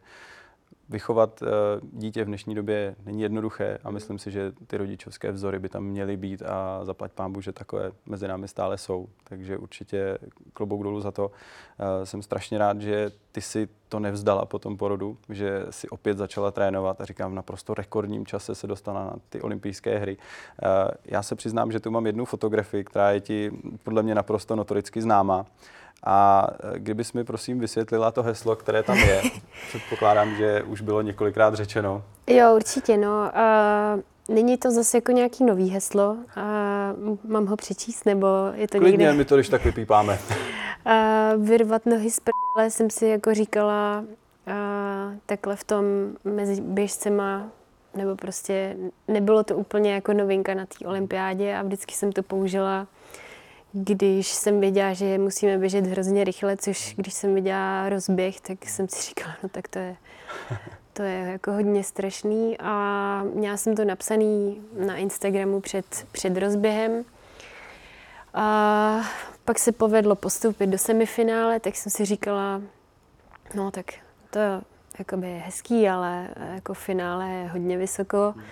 vychovat 0.91 1.43
eh, 1.43 1.47
dítě 1.93 2.25
v 2.25 2.27
dnešní 2.27 2.55
době 2.55 2.97
není 3.07 3.23
jednoduché 3.23 3.79
a 3.85 3.91
myslím 3.91 4.19
si, 4.19 4.31
že 4.31 4.53
ty 4.67 4.77
rodičovské 4.77 5.33
vzory 5.33 5.59
by 5.59 5.69
tam 5.69 5.85
měly 5.85 6.17
být 6.17 6.43
a 6.43 6.85
zaplať 6.85 7.13
pámbu, 7.13 7.41
že 7.41 7.53
takové 7.53 7.93
mezi 8.07 8.29
námi 8.29 8.49
stále 8.49 8.79
jsou. 8.79 9.09
Takže 9.25 9.59
určitě 9.59 10.19
klobouk 10.53 10.83
dolů 10.83 11.01
za 11.01 11.11
to. 11.11 11.31
Eh, 11.79 12.07
jsem 12.07 12.23
strašně 12.23 12.59
rád, 12.59 12.81
že 12.81 13.11
ty 13.33 13.41
si 13.41 13.69
to 13.89 14.01
nevzdala 14.01 14.45
po 14.45 14.59
tom 14.59 14.77
porodu, 14.77 15.19
že 15.29 15.67
si 15.71 15.89
opět 15.89 16.19
začala 16.19 16.51
trénovat 16.51 17.01
a 17.01 17.05
říkám, 17.05 17.31
v 17.31 17.35
naprosto 17.35 17.75
rekordním 17.75 18.27
čase 18.27 18.55
se 18.55 18.67
dostala 18.67 19.05
na 19.05 19.17
ty 19.29 19.41
olympijské 19.41 19.99
hry. 19.99 20.17
Eh, 20.63 20.67
já 21.05 21.23
se 21.23 21.35
přiznám, 21.35 21.73
že 21.73 21.81
tu 21.81 21.91
mám 21.91 22.07
jednu 22.07 22.25
fotografii, 22.25 22.85
která 22.85 23.11
je 23.11 23.21
ti 23.21 23.51
podle 23.83 24.03
mě 24.03 24.15
naprosto 24.15 24.57
notoricky 24.57 25.03
známá. 25.03 25.47
A 26.05 26.47
e, 26.75 26.79
kdybys 26.79 27.13
mi 27.13 27.25
prosím 27.25 27.61
vysvětlila 27.61 28.11
to 28.11 28.23
heslo, 28.23 28.57
které 28.57 28.83
tam 28.83 28.97
je. 28.99 29.23
Předpokládám, 29.69 30.35
že 30.37 30.63
už 30.63 30.81
bylo 30.81 31.03
několikrát 31.03 31.55
řečeno. 31.55 32.03
Jo, 32.27 32.57
určitě. 32.57 32.97
No. 32.97 33.31
Uh, 34.29 34.35
není 34.35 34.57
to 34.57 34.71
zase 34.71 34.97
jako 34.97 35.13
nějaký 35.13 35.45
nový 35.45 35.71
heslo. 35.71 36.11
Uh, 36.13 37.17
mám 37.25 37.47
ho 37.47 37.57
přečíst, 37.57 38.07
nebo 38.07 38.27
je 38.55 38.69
to 38.69 38.79
Klidně, 38.79 38.99
někde... 39.05 39.13
my 39.19 39.25
to 39.25 39.35
když 39.35 39.49
tak 39.49 39.65
vypípáme. 39.65 40.19
uh, 41.37 41.45
vyrvat 41.47 41.87
nohy 41.87 42.11
z 42.11 42.21
prdele 42.21 42.71
jsem 42.71 42.91
si 42.91 43.07
jako 43.07 43.35
říkala 43.35 44.05
uh, 44.47 44.55
takhle 45.27 45.57
v 45.57 45.65
tom 45.65 45.85
mezi 46.25 46.61
běžcema 46.61 47.47
nebo 47.95 48.17
prostě 48.17 48.77
nebylo 49.09 49.45
to 49.45 49.57
úplně 49.57 49.95
jako 49.95 50.13
novinka 50.13 50.55
na 50.55 50.67
té 50.67 50.87
olympiádě 50.87 51.57
a 51.57 51.63
vždycky 51.63 51.95
jsem 51.95 52.13
to 52.13 52.23
použila 52.23 52.87
když 53.73 54.29
jsem 54.29 54.61
věděla, 54.61 54.93
že 54.93 55.19
musíme 55.19 55.59
běžet 55.59 55.87
hrozně 55.87 56.25
rychle, 56.25 56.57
což 56.57 56.95
když 56.97 57.15
jsem 57.15 57.35
viděla 57.35 57.89
rozběh, 57.89 58.41
tak 58.41 58.69
jsem 58.69 58.89
si 58.89 59.09
říkala, 59.09 59.35
no 59.43 59.49
tak 59.49 59.69
to 59.69 59.79
je, 59.79 59.97
to 60.93 61.03
je 61.03 61.19
jako 61.19 61.53
hodně 61.53 61.85
strašný 61.85 62.57
a 62.59 63.23
měla 63.35 63.57
jsem 63.57 63.77
to 63.77 63.85
napsaný 63.85 64.63
na 64.87 64.97
Instagramu 64.97 65.61
před, 65.61 66.07
před 66.13 66.37
rozběhem. 66.37 67.05
A 68.35 69.01
pak 69.45 69.59
se 69.59 69.73
povedlo 69.73 70.15
postoupit 70.15 70.67
do 70.67 70.79
semifinále, 70.79 71.61
tak 71.61 71.77
jsem 71.77 71.93
si 71.93 72.05
říkala, 72.05 72.63
no 73.55 73.71
tak 73.71 73.87
to 74.31 74.39
je 74.39 75.43
hezký, 75.45 75.89
ale 75.89 76.29
jako 76.55 76.75
finále 76.75 77.29
je 77.29 77.49
hodně 77.49 77.79
vysoko. 77.79 78.35
Hmm 78.37 78.45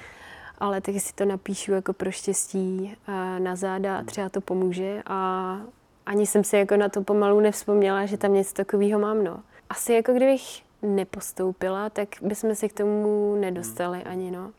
ale 0.58 0.80
taky 0.80 1.00
si 1.00 1.14
to 1.14 1.24
napíšu 1.24 1.72
jako 1.72 1.92
pro 1.92 2.10
štěstí 2.10 2.96
na 3.38 3.56
záda 3.56 3.98
a 3.98 4.02
třeba 4.02 4.28
to 4.28 4.40
pomůže 4.40 5.02
a 5.06 5.60
ani 6.06 6.26
jsem 6.26 6.44
si 6.44 6.56
jako 6.56 6.76
na 6.76 6.88
to 6.88 7.02
pomalu 7.02 7.40
nevzpomněla, 7.40 8.06
že 8.06 8.16
tam 8.16 8.34
něco 8.34 8.54
takového 8.54 9.00
mám, 9.00 9.24
no. 9.24 9.40
Asi 9.70 9.92
jako 9.92 10.12
kdybych 10.12 10.42
nepostoupila, 10.82 11.90
tak 11.90 12.08
bychom 12.22 12.54
se 12.54 12.68
k 12.68 12.72
tomu 12.72 13.36
nedostali 13.40 14.02
ani, 14.02 14.30
no. 14.30 14.52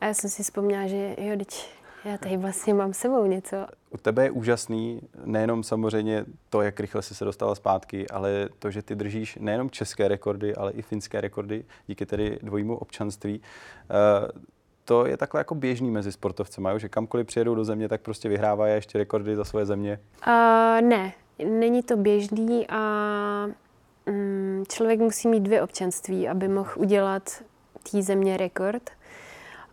A 0.00 0.06
já 0.06 0.14
jsem 0.14 0.30
si 0.30 0.42
vzpomněla, 0.42 0.86
že 0.86 1.16
jo, 1.18 1.36
teď 1.38 1.68
já 2.04 2.18
tady 2.18 2.36
vlastně 2.36 2.74
mám 2.74 2.92
sebou 2.92 3.26
něco. 3.26 3.56
U 3.90 3.98
tebe 3.98 4.24
je 4.24 4.30
úžasný 4.30 5.00
nejenom 5.24 5.62
samozřejmě 5.62 6.24
to, 6.50 6.62
jak 6.62 6.80
rychle 6.80 7.02
jsi 7.02 7.14
se 7.14 7.24
dostala 7.24 7.54
zpátky, 7.54 8.08
ale 8.08 8.48
to, 8.58 8.70
že 8.70 8.82
ty 8.82 8.94
držíš 8.94 9.38
nejenom 9.40 9.70
české 9.70 10.08
rekordy, 10.08 10.54
ale 10.54 10.72
i 10.72 10.82
finské 10.82 11.20
rekordy 11.20 11.64
díky 11.86 12.06
tedy 12.06 12.38
dvojímu 12.42 12.76
občanství. 12.76 13.40
Uh, 13.40 14.42
to 14.88 15.06
je 15.06 15.16
takhle 15.16 15.40
jako 15.40 15.54
běžný 15.54 15.90
mezi 15.90 16.12
sportovci, 16.12 16.60
mají, 16.60 16.80
že 16.80 16.88
kamkoliv 16.88 17.26
přijedou 17.26 17.54
do 17.54 17.64
země, 17.64 17.88
tak 17.88 18.00
prostě 18.00 18.28
vyhrávají 18.28 18.74
ještě 18.74 18.98
rekordy 18.98 19.36
za 19.36 19.44
svoje 19.44 19.66
země? 19.66 20.00
Uh, 20.26 20.88
ne, 20.88 21.12
není 21.44 21.82
to 21.82 21.96
běžný 21.96 22.66
a 22.68 22.80
um, 24.06 24.64
člověk 24.68 25.00
musí 25.00 25.28
mít 25.28 25.40
dvě 25.40 25.62
občanství, 25.62 26.28
aby 26.28 26.48
mohl 26.48 26.70
udělat 26.76 27.42
té 27.90 28.02
země 28.02 28.36
rekord. 28.36 28.90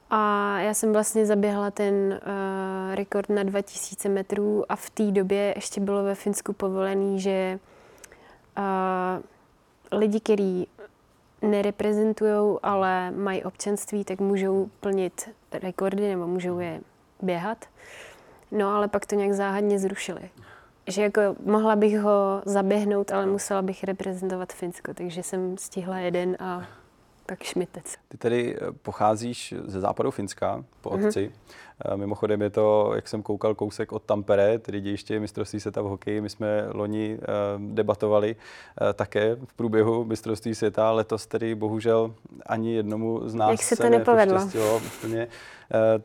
A 0.10 0.60
já 0.60 0.74
jsem 0.74 0.94
vlastně 0.94 1.26
zaběhla 1.26 1.72
ten 1.72 1.96
uh, 1.96 2.96
rekord 2.96 3.30
na 3.30 3.44
2000 3.44 4.10
metrů 4.10 4.72
a 4.72 4.76
v 4.76 4.90
té 4.90 5.12
době 5.12 5.54
ještě 5.56 5.82
bylo 5.82 6.04
ve 6.04 6.16
Finsku 6.16 6.54
povolený, 6.54 7.20
že 7.20 7.60
uh, 8.58 10.00
lidi, 10.00 10.20
kteří 10.20 10.68
nereprezentují, 11.46 12.58
ale 12.64 13.12
mají 13.12 13.44
občanství, 13.44 14.04
tak 14.04 14.20
můžou 14.20 14.70
plnit 14.80 15.30
rekordy 15.52 16.10
nebo 16.10 16.28
můžou 16.28 16.60
je 16.60 16.82
běhat. 17.22 17.66
No 18.52 18.70
ale 18.70 18.88
pak 18.88 19.06
to 19.06 19.16
nějak 19.16 19.34
záhadně 19.34 19.80
zrušili. 19.80 20.30
Že 20.88 21.02
jako 21.02 21.22
mohla 21.46 21.76
bych 21.76 22.00
ho 22.00 22.42
zaběhnout, 22.46 23.12
ale 23.12 23.26
musela 23.26 23.62
bych 23.62 23.84
reprezentovat 23.84 24.54
Finsko, 24.54 24.94
takže 24.94 25.24
jsem 25.24 25.58
stihla 25.58 25.98
jeden 25.98 26.38
a 26.40 26.68
tak 27.26 27.44
šmitec. 27.44 27.96
Ty 28.08 28.18
tedy 28.18 28.58
eh, 28.58 28.72
pocházíš 28.72 29.54
ze 29.66 29.80
západu 29.80 30.12
Finska 30.12 30.64
po 30.82 30.98
mhm. 30.98 31.06
otci. 31.06 31.20
Mm-hmm. 31.20 31.54
Mimochodem 31.96 32.42
je 32.42 32.50
to, 32.50 32.92
jak 32.96 33.08
jsem 33.08 33.24
koukal, 33.24 33.56
kousek 33.56 33.92
od 33.92 34.04
Tampere, 34.04 34.60
tedy 34.60 34.82
dějiště 34.82 35.20
mistrovství 35.20 35.60
světa 35.60 35.82
v 35.82 35.86
hokeji. 35.86 36.22
My 36.22 36.30
jsme 36.30 36.66
loni 36.72 37.20
debatovali 37.58 38.36
také 38.94 39.36
v 39.46 39.54
průběhu 39.54 40.06
mistrovství 40.06 40.56
světa. 40.56 40.92
Letos 40.92 41.28
tedy 41.28 41.56
bohužel 41.56 42.14
ani 42.46 42.74
jednomu 42.74 43.30
z 43.30 43.34
nás 43.34 43.52
jak 43.52 43.64
se 43.64 43.76
to 43.76 43.90
nepovedlo. 43.90 44.50
Úplně. 44.78 45.28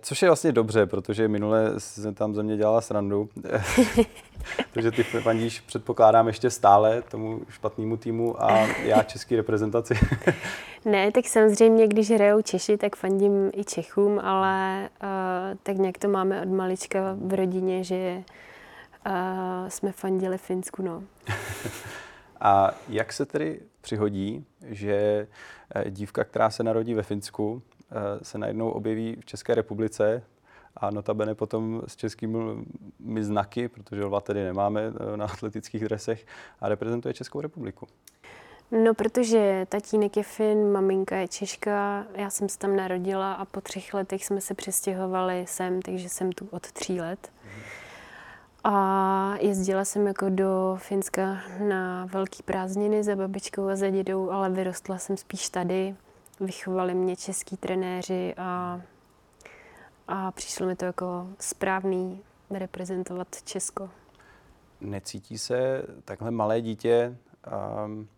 Což 0.03 0.23
je 0.23 0.29
vlastně 0.29 0.53
dobře, 0.53 0.87
protože 0.87 1.29
minule 1.29 1.73
se 1.79 2.13
tam 2.13 2.35
země 2.35 2.57
dělala 2.57 2.81
srandu. 2.81 3.29
Takže 4.73 4.91
ty 4.91 5.03
fandíš, 5.03 5.61
předpokládám, 5.61 6.27
ještě 6.27 6.51
stále 6.51 7.03
tomu 7.03 7.41
špatnému 7.49 7.97
týmu 7.97 8.43
a 8.43 8.67
já 8.85 9.03
český 9.03 9.37
reprezentaci. 9.37 9.95
ne, 10.85 11.13
tak 11.13 11.27
samozřejmě, 11.27 11.89
když 11.89 12.11
hrajou 12.11 12.43
Češi, 12.43 12.77
tak 12.77 12.97
fandím 12.97 13.51
i 13.55 13.65
Čechům, 13.65 14.21
ale 14.23 14.89
uh, 15.03 15.59
tak 15.63 15.77
nějak 15.77 15.99
to 15.99 16.09
máme 16.09 16.43
od 16.43 16.49
malička 16.49 17.17
v 17.21 17.35
rodině, 17.35 17.85
že 17.85 18.23
uh, 19.07 19.13
jsme 19.69 19.93
fandili 19.93 20.39
Finsku, 20.39 20.83
no. 20.83 21.03
a 22.41 22.71
jak 22.89 23.13
se 23.13 23.27
tedy 23.27 23.61
přihodí, 23.81 24.45
že 24.67 25.27
eh, 25.75 25.91
dívka, 25.91 26.25
která 26.25 26.51
se 26.51 26.63
narodí 26.63 26.95
ve 26.95 27.03
Finsku, 27.03 27.63
se 28.23 28.39
najednou 28.39 28.71
objeví 28.71 29.17
v 29.21 29.25
České 29.25 29.55
republice, 29.55 30.23
a 30.77 30.91
notabene 30.91 31.35
potom 31.35 31.83
s 31.87 31.97
českými 31.97 33.25
znaky, 33.25 33.69
protože 33.69 34.05
lva 34.05 34.21
tedy 34.21 34.45
nemáme 34.45 34.81
eh, 34.81 35.17
na 35.17 35.25
atletických 35.25 35.85
dresech 35.85 36.27
a 36.61 36.69
reprezentuje 36.69 37.15
Českou 37.15 37.41
republiku. 37.41 37.87
No, 38.73 38.95
protože 38.95 39.67
tatínek 39.69 40.17
je 40.17 40.23
Fin, 40.23 40.73
maminka 40.73 41.17
je 41.17 41.29
Češka, 41.29 42.07
já 42.15 42.31
jsem 42.31 42.49
se 42.49 42.59
tam 42.59 42.77
narodila 42.77 43.33
a 43.33 43.45
po 43.45 43.61
třech 43.61 43.95
letech 43.95 44.25
jsme 44.25 44.41
se 44.41 44.55
přestěhovali 44.55 45.45
sem, 45.49 45.83
takže 45.83 46.09
jsem 46.09 46.33
tu 46.33 46.49
od 46.51 46.73
tří 46.73 47.01
let. 47.01 47.33
A 48.65 49.35
jezdila 49.41 49.85
jsem 49.85 50.07
jako 50.07 50.27
do 50.29 50.77
Finska 50.81 51.39
na 51.69 52.07
velký 52.13 52.43
prázdniny 52.43 53.05
za 53.05 53.17
babičkou 53.17 53.69
a 53.69 53.77
za 53.77 53.91
dědou, 53.91 54.31
ale 54.31 54.51
vyrostla 54.51 54.99
jsem 54.99 55.17
spíš 55.17 55.49
tady. 55.49 55.95
Vychovali 56.41 56.95
mě 56.95 57.17
český 57.17 57.57
trenéři 57.57 58.35
a 58.37 58.81
a 60.13 60.31
přišlo 60.31 60.67
mi 60.67 60.77
to 60.77 60.85
jako 60.85 61.27
správný 61.39 62.23
reprezentovat 62.51 63.29
Česko. 63.45 63.91
Necítí 64.81 65.39
se 65.39 65.83
takhle 66.05 66.31
malé 66.31 66.61
dítě 66.61 67.17
um, 67.87 68.09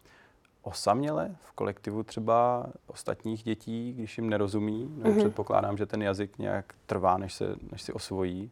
osaměle 0.62 1.36
v 1.44 1.52
kolektivu 1.52 2.02
třeba 2.02 2.66
ostatních 2.86 3.42
dětí, 3.42 3.92
když 3.92 4.18
jim 4.18 4.30
nerozumí? 4.30 4.94
Nebo 4.96 5.10
mm-hmm. 5.10 5.18
předpokládám, 5.18 5.76
že 5.76 5.86
ten 5.86 6.02
jazyk 6.02 6.38
nějak 6.38 6.64
trvá, 6.86 7.18
než, 7.18 7.34
se, 7.34 7.56
než 7.72 7.82
si 7.82 7.92
osvojí? 7.92 8.50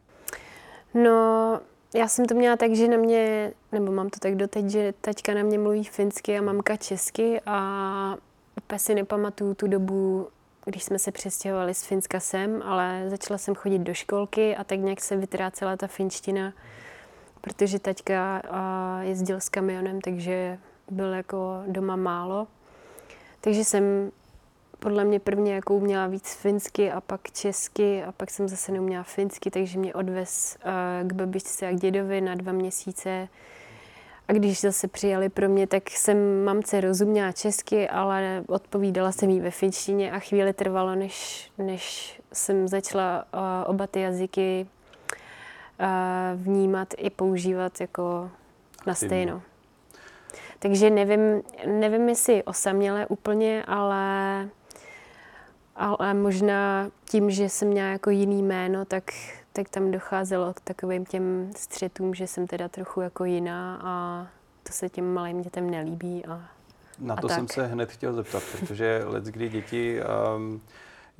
No, 0.93 1.59
já 1.93 2.07
jsem 2.07 2.25
to 2.25 2.35
měla 2.35 2.57
tak, 2.57 2.73
že 2.75 2.87
na 2.87 2.97
mě, 2.97 3.53
nebo 3.71 3.91
mám 3.91 4.09
to 4.09 4.19
tak 4.19 4.35
doteď, 4.35 4.69
že 4.69 4.93
taťka 5.01 5.33
na 5.33 5.43
mě 5.43 5.59
mluví 5.59 5.83
finsky 5.83 6.37
a 6.37 6.41
mamka 6.41 6.77
česky 6.77 7.41
a 7.45 8.15
úplně 8.57 8.79
si 8.79 8.95
nepamatuju 8.95 9.53
tu 9.53 9.67
dobu, 9.67 10.27
když 10.65 10.83
jsme 10.83 10.99
se 10.99 11.11
přestěhovali 11.11 11.73
z 11.73 11.83
Finska 11.83 12.19
sem, 12.19 12.61
ale 12.65 13.03
začala 13.07 13.37
jsem 13.37 13.55
chodit 13.55 13.79
do 13.79 13.93
školky 13.93 14.55
a 14.55 14.63
tak 14.63 14.79
nějak 14.79 15.01
se 15.01 15.15
vytrácela 15.17 15.77
ta 15.77 15.87
finština, 15.87 16.53
protože 17.41 17.79
taťka 17.79 18.41
jezdil 19.01 19.39
s 19.39 19.49
kamionem, 19.49 20.01
takže 20.01 20.59
byl 20.91 21.13
jako 21.13 21.63
doma 21.67 21.95
málo. 21.95 22.47
Takže 23.41 23.63
jsem 23.63 24.11
podle 24.79 25.03
mě 25.03 25.19
prvně 25.19 25.53
jako 25.53 25.73
uměla 25.73 26.07
víc 26.07 26.33
finsky 26.33 26.91
a 26.91 27.01
pak 27.01 27.31
česky 27.31 28.03
a 28.03 28.11
pak 28.11 28.29
jsem 28.29 28.47
zase 28.49 28.71
neuměla 28.71 29.03
finsky, 29.03 29.51
takže 29.51 29.79
mě 29.79 29.93
odvez 29.93 30.57
uh, 30.65 31.07
k 31.09 31.13
babičce 31.13 31.67
a 31.67 31.71
k 31.71 31.79
dědovi 31.79 32.21
na 32.21 32.35
dva 32.35 32.51
měsíce. 32.51 33.27
A 34.27 34.33
když 34.33 34.61
zase 34.61 34.87
přijali 34.87 35.29
pro 35.29 35.49
mě, 35.49 35.67
tak 35.67 35.89
jsem 35.89 36.43
mamce 36.43 36.81
rozuměla 36.81 37.31
česky, 37.31 37.89
ale 37.89 38.43
odpovídala 38.47 39.11
jsem 39.11 39.29
jí 39.29 39.39
ve 39.39 39.51
finštině 39.51 40.11
a 40.11 40.19
chvíli 40.19 40.53
trvalo, 40.53 40.95
než, 40.95 41.47
než 41.57 42.15
jsem 42.33 42.67
začala 42.67 43.25
uh, 43.33 43.39
oba 43.65 43.87
ty 43.87 44.01
jazyky 44.01 44.67
uh, 45.79 45.87
vnímat 46.41 46.93
i 46.97 47.09
používat 47.09 47.81
jako 47.81 48.31
na 48.87 48.95
stejno. 48.95 49.41
Takže 50.61 50.89
nevím, 50.89 51.41
nevím, 51.65 52.09
jestli 52.09 52.43
osaměle 52.43 53.07
úplně, 53.07 53.63
ale 53.67 54.49
ale 55.75 56.13
možná 56.13 56.91
tím, 57.09 57.31
že 57.31 57.49
jsem 57.49 57.67
měla 57.67 57.87
jako 57.89 58.09
jiný 58.09 58.43
jméno, 58.43 58.85
tak, 58.85 59.03
tak 59.53 59.69
tam 59.69 59.91
docházelo 59.91 60.53
k 60.53 60.59
takovým 60.59 61.05
těm 61.05 61.51
střetům, 61.57 62.13
že 62.13 62.27
jsem 62.27 62.47
teda 62.47 62.67
trochu 62.67 63.01
jako 63.01 63.25
jiná 63.25 63.79
a 63.83 64.27
to 64.63 64.73
se 64.73 64.89
těm 64.89 65.13
malým 65.13 65.41
dětem 65.41 65.69
nelíbí. 65.69 66.25
A, 66.25 66.41
Na 66.99 67.13
a 67.13 67.21
to 67.21 67.27
tak. 67.27 67.37
jsem 67.37 67.47
se 67.47 67.67
hned 67.67 67.91
chtěl 67.91 68.13
zeptat, 68.13 68.43
protože 68.59 69.01
let, 69.05 69.23
kdy 69.23 69.49
děti 69.49 69.99
um, 70.35 70.61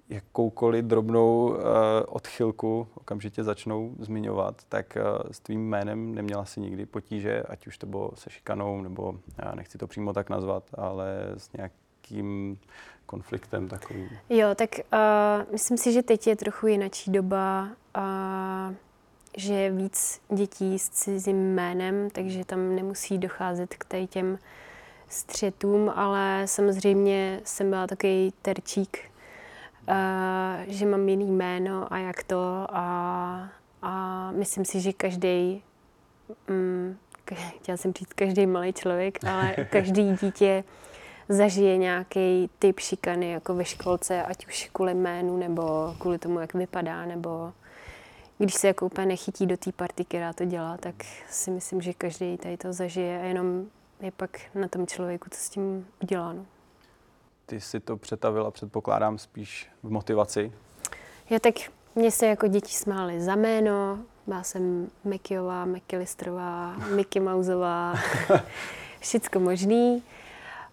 jakoukoliv 0.09 0.85
drobnou 0.85 1.47
uh, 1.47 1.57
odchylku 2.07 2.87
okamžitě 2.95 3.43
začnou 3.43 3.95
zmiňovat, 3.99 4.63
tak 4.69 4.97
uh, 4.97 5.29
s 5.31 5.39
tvým 5.39 5.69
jménem 5.69 6.15
neměla 6.15 6.45
si 6.45 6.59
nikdy 6.59 6.85
potíže, 6.85 7.43
ať 7.43 7.67
už 7.67 7.77
to 7.77 7.87
bylo 7.87 8.11
se 8.15 8.29
šikanou, 8.29 8.81
nebo 8.81 9.15
já 9.45 9.55
nechci 9.55 9.77
to 9.77 9.87
přímo 9.87 10.13
tak 10.13 10.29
nazvat, 10.29 10.63
ale 10.73 11.33
s 11.37 11.53
nějakým 11.53 12.59
konfliktem 13.05 13.67
takovým. 13.67 14.09
Jo, 14.29 14.47
tak 14.55 14.69
uh, 14.93 15.51
myslím 15.51 15.77
si, 15.77 15.93
že 15.93 16.03
teď 16.03 16.27
je 16.27 16.35
trochu 16.35 16.67
jinačí 16.67 17.11
doba, 17.11 17.67
uh, 17.97 18.75
že 19.37 19.53
je 19.53 19.71
víc 19.71 20.21
dětí 20.29 20.79
s 20.79 20.89
cizím 20.89 21.55
jménem, 21.55 22.09
takže 22.09 22.45
tam 22.45 22.75
nemusí 22.75 23.17
docházet 23.17 23.75
k 23.75 24.07
těm 24.07 24.39
střetům, 25.07 25.91
ale 25.95 26.43
samozřejmě 26.45 27.41
jsem 27.43 27.69
byla 27.69 27.87
takový 27.87 28.33
terčík, 28.41 29.10
uh, 29.89 29.95
že 30.67 30.85
mám 30.85 31.09
jiný 31.09 31.31
jméno 31.31 31.93
a 31.93 31.97
jak 31.97 32.23
to 32.23 32.67
a, 32.69 33.49
a 33.81 34.31
myslím 34.31 34.65
si, 34.65 34.81
že 34.81 34.93
každý, 34.93 35.63
um, 36.49 36.97
chtěla 37.55 37.77
jsem 37.77 37.93
říct 37.93 38.13
každý 38.13 38.45
malý 38.45 38.73
člověk, 38.73 39.25
ale 39.25 39.55
každý 39.69 40.17
dítě 40.21 40.63
zažije 41.29 41.77
nějaký 41.77 42.49
typ 42.59 42.79
šikany 42.79 43.31
jako 43.31 43.55
ve 43.55 43.65
školce, 43.65 44.23
ať 44.23 44.47
už 44.47 44.69
kvůli 44.73 44.93
jménu, 44.93 45.37
nebo 45.37 45.95
kvůli 45.99 46.17
tomu, 46.17 46.39
jak 46.39 46.53
vypadá, 46.53 47.05
nebo 47.05 47.53
když 48.37 48.53
se 48.53 48.67
jako 48.67 48.85
úplně 48.85 49.07
nechytí 49.07 49.45
do 49.45 49.57
té 49.57 49.71
party, 49.71 50.05
která 50.05 50.33
to 50.33 50.45
dělá, 50.45 50.77
tak 50.77 50.95
si 51.29 51.51
myslím, 51.51 51.81
že 51.81 51.93
každý 51.93 52.37
tady 52.37 52.57
to 52.57 52.73
zažije 52.73 53.21
a 53.21 53.23
jenom 53.23 53.65
je 54.01 54.11
pak 54.11 54.39
na 54.55 54.67
tom 54.67 54.87
člověku, 54.87 55.29
co 55.29 55.39
s 55.39 55.49
tím 55.49 55.87
udělá. 56.03 56.33
No. 56.33 56.45
Ty 57.51 57.61
si 57.61 57.79
to 57.79 57.97
přetavila, 57.97 58.51
předpokládám, 58.51 59.17
spíš 59.17 59.69
v 59.83 59.91
motivaci. 59.91 60.51
Já 61.29 61.39
tak 61.39 61.53
mě 61.95 62.11
se 62.11 62.25
jako 62.25 62.47
děti 62.47 62.73
smály 62.73 63.21
za 63.21 63.35
jméno, 63.35 63.99
byla 64.27 64.43
jsem 64.43 64.87
Mekyová, 65.03 65.65
Mekylistrová, 65.65 66.75
Mickey 66.95 67.21
Mouseová, 67.21 67.93
všecko 68.99 69.39
možný. 69.39 70.03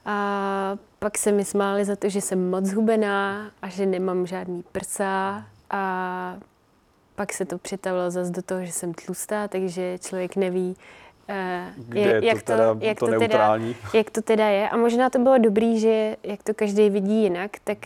A 0.05 0.77
pak 0.99 1.19
se 1.19 1.33
mi 1.33 1.45
smáli 1.45 1.85
za 1.85 1.97
to, 1.97 2.09
že 2.09 2.21
jsem 2.21 2.51
moc 2.51 2.73
hubená 2.73 3.51
a 3.63 3.69
že 3.69 3.87
nemám 3.87 4.27
žádný 4.27 4.63
prsa. 4.73 5.45
A 5.71 6.37
pak 7.15 7.33
se 7.33 7.45
to 7.45 7.59
přetavilo 7.59 8.11
zase 8.11 8.31
do 8.31 8.43
toho, 8.43 8.65
že 8.65 8.73
jsem 8.73 8.95
tlustá, 8.95 9.49
takže 9.49 9.99
člověk 9.99 10.37
neví, 10.37 10.77
Kde 11.77 12.01
je, 12.01 12.25
jak, 12.25 12.43
to, 12.43 12.53
teda, 12.53 12.77
jak, 12.81 12.99
to, 12.99 13.07
to 13.07 13.19
teda, 13.19 13.59
jak 13.95 14.11
to 14.11 14.23
teda 14.23 14.49
je. 14.49 14.69
A 14.69 14.77
možná 14.77 15.11
to 15.11 15.19
bylo 15.19 15.39
dobrý, 15.39 15.81
že 15.81 16.17
jak 16.23 16.43
to 16.43 16.55
každý 16.55 16.91
vidí 16.91 17.23
jinak, 17.23 17.51
tak 17.65 17.79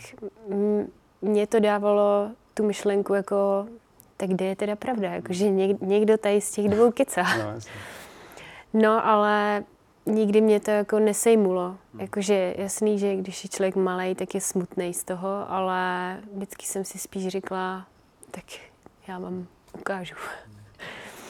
mě 1.21 1.47
to 1.47 1.59
dávalo 1.59 2.29
tu 2.53 2.63
myšlenku 2.65 3.13
jako, 3.13 3.67
tak 4.17 4.29
kde 4.29 4.45
je 4.45 4.55
teda 4.55 4.75
pravda? 4.75 5.13
Jako, 5.13 5.33
že 5.33 5.49
někdo 5.81 6.17
tady 6.17 6.41
z 6.41 6.51
těch 6.51 6.69
dvou 6.69 6.91
kecá. 6.91 7.23
No, 7.37 7.59
no 8.73 9.05
ale 9.05 9.63
nikdy 10.05 10.41
mě 10.41 10.59
to 10.59 10.71
jako 10.71 10.99
nesejmulo. 10.99 11.77
Jakože 11.99 12.53
jasný, 12.57 12.99
že 12.99 13.15
když 13.15 13.43
je 13.43 13.49
člověk 13.49 13.75
malý, 13.75 14.15
tak 14.15 14.35
je 14.35 14.41
smutný 14.41 14.93
z 14.93 15.03
toho, 15.03 15.51
ale 15.51 16.17
vždycky 16.33 16.65
jsem 16.65 16.85
si 16.85 16.97
spíš 16.97 17.27
řekla, 17.27 17.85
tak 18.31 18.43
já 19.07 19.19
vám 19.19 19.47
ukážu. 19.79 20.15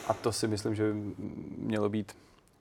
A 0.08 0.14
to 0.14 0.32
si 0.32 0.48
myslím, 0.48 0.74
že 0.74 0.94
mělo 1.58 1.88
být 1.88 2.12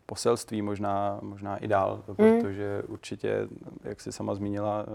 poselství 0.05 0.61
možná, 0.61 1.19
možná 1.21 1.57
i 1.57 1.67
dál, 1.67 2.03
hmm. 2.07 2.15
protože 2.15 2.83
určitě, 2.87 3.47
jak 3.83 4.01
jsi 4.01 4.11
sama 4.11 4.35
zmínila, 4.35 4.85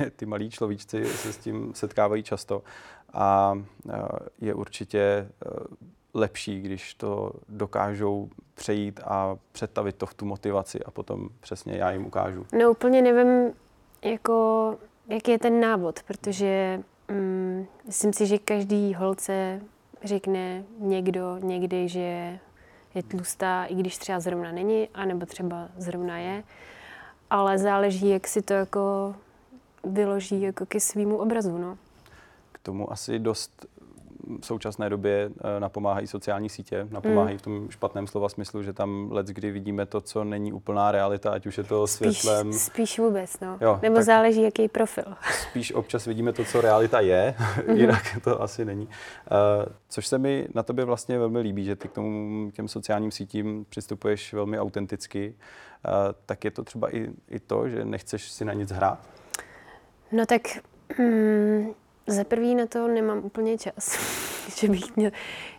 eh, 0.00 0.10
ty 0.10 0.26
malí 0.26 0.50
človíčci 0.50 1.04
se 1.04 1.32
s 1.32 1.38
tím 1.38 1.72
setkávají 1.74 2.22
často 2.22 2.62
a 3.12 3.58
eh, 3.90 3.92
je 4.40 4.54
určitě 4.54 5.00
eh, 5.00 5.50
lepší, 6.14 6.60
když 6.60 6.94
to 6.94 7.32
dokážou 7.48 8.28
přejít 8.54 9.00
a 9.04 9.36
přetavit 9.52 9.96
to 9.96 10.06
v 10.06 10.14
tu 10.14 10.24
motivaci 10.24 10.84
a 10.84 10.90
potom 10.90 11.28
přesně 11.40 11.76
já 11.76 11.90
jim 11.90 12.06
ukážu. 12.06 12.46
No 12.58 12.70
úplně 12.70 13.02
nevím, 13.02 13.52
jako, 14.04 14.76
jaký 15.08 15.30
je 15.30 15.38
ten 15.38 15.60
návod, 15.60 16.02
protože 16.02 16.80
mm, 17.08 17.66
myslím 17.86 18.12
si, 18.12 18.26
že 18.26 18.38
každý 18.38 18.94
holce 18.94 19.60
řekne 20.04 20.64
někdo 20.78 21.38
někdy, 21.38 21.88
že 21.88 22.38
je 22.94 23.02
tlustá, 23.02 23.64
i 23.64 23.74
když 23.74 23.98
třeba 23.98 24.20
zrovna 24.20 24.52
není, 24.52 24.88
anebo 24.94 25.26
třeba 25.26 25.68
zrovna 25.76 26.18
je. 26.18 26.44
Ale 27.30 27.58
záleží, 27.58 28.08
jak 28.08 28.28
si 28.28 28.42
to 28.42 28.54
jako 28.54 29.14
vyloží 29.84 30.42
jako 30.42 30.66
ke 30.66 30.80
svýmu 30.80 31.16
obrazu. 31.16 31.58
No. 31.58 31.78
K 32.52 32.58
tomu 32.58 32.92
asi 32.92 33.18
dost 33.18 33.66
v 34.40 34.46
současné 34.46 34.90
době 34.90 35.30
eh, 35.56 35.60
napomáhají 35.60 36.06
sociální 36.06 36.48
sítě, 36.48 36.86
napomáhají 36.90 37.34
mm. 37.34 37.38
v 37.38 37.42
tom 37.42 37.70
špatném 37.70 38.06
slova 38.06 38.28
smyslu, 38.28 38.62
že 38.62 38.72
tam 38.72 39.08
let, 39.12 39.26
kdy 39.26 39.50
vidíme 39.50 39.86
to, 39.86 40.00
co 40.00 40.24
není 40.24 40.52
úplná 40.52 40.92
realita, 40.92 41.30
ať 41.30 41.46
už 41.46 41.58
je 41.58 41.64
to 41.64 41.86
světlem. 41.86 42.52
Spíš, 42.52 42.62
spíš 42.62 42.98
vůbec, 42.98 43.40
no. 43.40 43.58
Jo, 43.60 43.78
Nebo 43.82 44.02
záleží, 44.02 44.42
jaký 44.42 44.68
profil. 44.68 45.04
Spíš 45.50 45.72
občas 45.72 46.06
vidíme 46.06 46.32
to, 46.32 46.44
co 46.44 46.60
realita 46.60 47.00
je, 47.00 47.34
mm-hmm. 47.38 47.76
jinak 47.76 48.18
to 48.24 48.42
asi 48.42 48.64
není. 48.64 48.86
Uh, 48.86 48.92
což 49.88 50.06
se 50.06 50.18
mi 50.18 50.48
na 50.54 50.62
tobě 50.62 50.84
vlastně 50.84 51.18
velmi 51.18 51.38
líbí, 51.38 51.64
že 51.64 51.76
ty 51.76 51.88
k 51.88 51.92
tomu 51.92 52.50
těm 52.50 52.68
sociálním 52.68 53.10
sítím 53.10 53.66
přistupuješ 53.68 54.34
velmi 54.34 54.58
autenticky. 54.58 55.34
Uh, 55.86 55.92
tak 56.26 56.44
je 56.44 56.50
to 56.50 56.64
třeba 56.64 56.96
i, 56.96 57.08
i 57.30 57.40
to, 57.40 57.68
že 57.68 57.84
nechceš 57.84 58.30
si 58.30 58.44
na 58.44 58.52
nic 58.52 58.70
hrát? 58.70 59.08
No 60.12 60.26
tak 60.26 60.42
mm, 60.98 61.74
za 62.06 62.24
prvý 62.24 62.54
na 62.54 62.66
to 62.66 62.88
nemám 62.88 63.18
úplně 63.24 63.58
čas, 63.58 63.98
že, 64.60 64.68
bych 64.68 64.96
měl, 64.96 65.10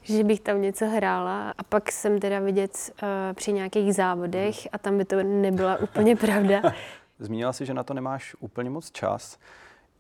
že 0.02 0.24
bych 0.24 0.40
tam 0.40 0.62
něco 0.62 0.86
hrála 0.86 1.54
a 1.58 1.64
pak 1.64 1.92
jsem 1.92 2.20
teda 2.20 2.40
vidět 2.40 2.72
uh, 3.04 3.08
při 3.34 3.54
nějakých 3.54 3.96
závodech 3.96 4.68
a 4.72 4.78
tam 4.78 4.98
by 4.98 5.06
to 5.06 5.24
nebyla 5.24 5.78
úplně 5.78 6.16
pravda. 6.16 6.62
Zmínila 7.20 7.54
si, 7.54 7.66
že 7.66 7.74
na 7.74 7.84
to 7.84 7.94
nemáš 7.94 8.36
úplně 8.40 8.70
moc 8.70 8.92
čas. 8.92 9.38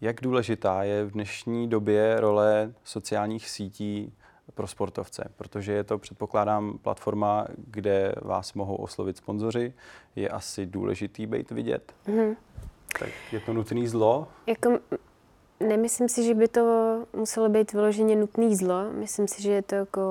Jak 0.01 0.21
důležitá 0.21 0.83
je 0.83 1.05
v 1.05 1.11
dnešní 1.11 1.69
době 1.69 2.19
role 2.19 2.73
sociálních 2.83 3.49
sítí 3.49 4.13
pro 4.53 4.67
sportovce, 4.67 5.29
protože 5.35 5.71
je 5.71 5.83
to, 5.83 5.97
předpokládám, 5.97 6.77
platforma, 6.77 7.47
kde 7.57 8.15
vás 8.21 8.53
mohou 8.53 8.75
oslovit 8.75 9.17
sponzoři. 9.17 9.73
Je 10.15 10.29
asi 10.29 10.65
důležitý 10.65 11.27
být 11.27 11.51
vidět. 11.51 11.93
Mm-hmm. 12.07 12.35
Tak 12.99 13.09
je 13.31 13.39
to 13.39 13.53
nutný 13.53 13.87
zlo? 13.87 14.27
Jako 14.47 14.79
Nemyslím 15.67 16.09
si, 16.09 16.23
že 16.23 16.33
by 16.33 16.47
to 16.47 16.63
muselo 17.13 17.49
být 17.49 17.73
vyloženě 17.73 18.15
nutný 18.15 18.55
zlo. 18.55 18.91
Myslím 18.91 19.27
si, 19.27 19.41
že 19.41 19.51
je 19.51 19.61
to 19.61 19.75
jako 19.75 20.01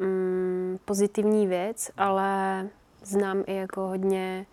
mm, 0.00 0.78
pozitivní 0.84 1.46
věc, 1.46 1.90
ale 1.96 2.68
znám 3.02 3.44
i 3.46 3.56
jako 3.56 3.80
hodně 3.80 4.46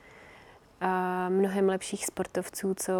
a 0.81 1.29
mnohem 1.29 1.69
lepších 1.69 2.05
sportovců, 2.05 2.73
co 2.73 2.93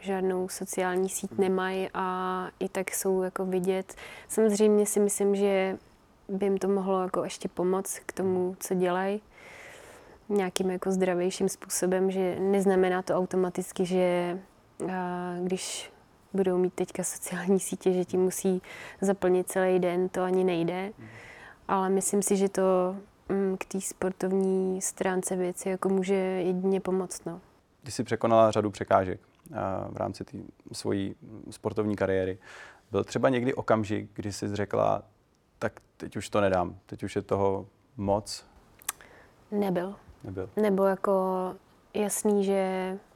žádnou 0.00 0.48
sociální 0.48 1.08
síť 1.08 1.30
nemají 1.38 1.88
a 1.94 2.48
i 2.60 2.68
tak 2.68 2.90
jsou 2.90 3.22
jako 3.22 3.46
vidět. 3.46 3.94
Samozřejmě 4.28 4.86
si 4.86 5.00
myslím, 5.00 5.36
že 5.36 5.78
by 6.28 6.46
jim 6.46 6.58
to 6.58 6.68
mohlo 6.68 7.02
jako 7.02 7.24
ještě 7.24 7.48
pomoct 7.48 7.98
k 7.98 8.12
tomu, 8.12 8.56
co 8.60 8.74
dělají 8.74 9.20
nějakým 10.28 10.70
jako 10.70 10.92
zdravějším 10.92 11.48
způsobem, 11.48 12.10
že 12.10 12.36
neznamená 12.40 13.02
to 13.02 13.14
automaticky, 13.14 13.84
že 13.86 14.38
a, 14.92 15.36
když 15.42 15.92
budou 16.38 16.58
mít 16.58 16.74
teďka 16.74 17.04
sociální 17.04 17.60
sítě, 17.60 17.92
že 17.92 18.04
ti 18.04 18.16
musí 18.16 18.62
zaplnit 19.00 19.50
celý 19.50 19.78
den, 19.78 20.08
to 20.08 20.22
ani 20.22 20.44
nejde. 20.44 20.92
Ale 21.68 21.88
myslím 21.88 22.22
si, 22.22 22.36
že 22.36 22.48
to 22.48 22.96
mm, 23.28 23.56
k 23.58 23.64
té 23.64 23.80
sportovní 23.80 24.82
stránce 24.82 25.36
věci 25.36 25.68
jako 25.68 25.88
může 25.88 26.14
jedině 26.14 26.80
pomoct. 26.80 27.24
No. 27.26 27.40
Ty 27.82 27.90
jsi 27.90 28.04
překonala 28.04 28.50
řadu 28.50 28.70
překážek 28.70 29.20
v 29.90 29.96
rámci 29.96 30.24
té 30.24 30.38
svojí 30.72 31.14
sportovní 31.50 31.96
kariéry. 31.96 32.38
Byl 32.90 33.04
třeba 33.04 33.28
někdy 33.28 33.54
okamžik, 33.54 34.10
kdy 34.14 34.32
jsi 34.32 34.56
řekla, 34.56 35.02
tak 35.58 35.72
teď 35.96 36.16
už 36.16 36.28
to 36.28 36.40
nedám, 36.40 36.76
teď 36.86 37.02
už 37.02 37.16
je 37.16 37.22
toho 37.22 37.66
moc? 37.96 38.46
Nebyl. 39.50 39.94
Nebyl. 40.24 40.50
Nebo 40.56 40.84
jako 40.84 41.54
jasný, 41.94 42.44
že 42.44 42.92
mm, 42.92 43.07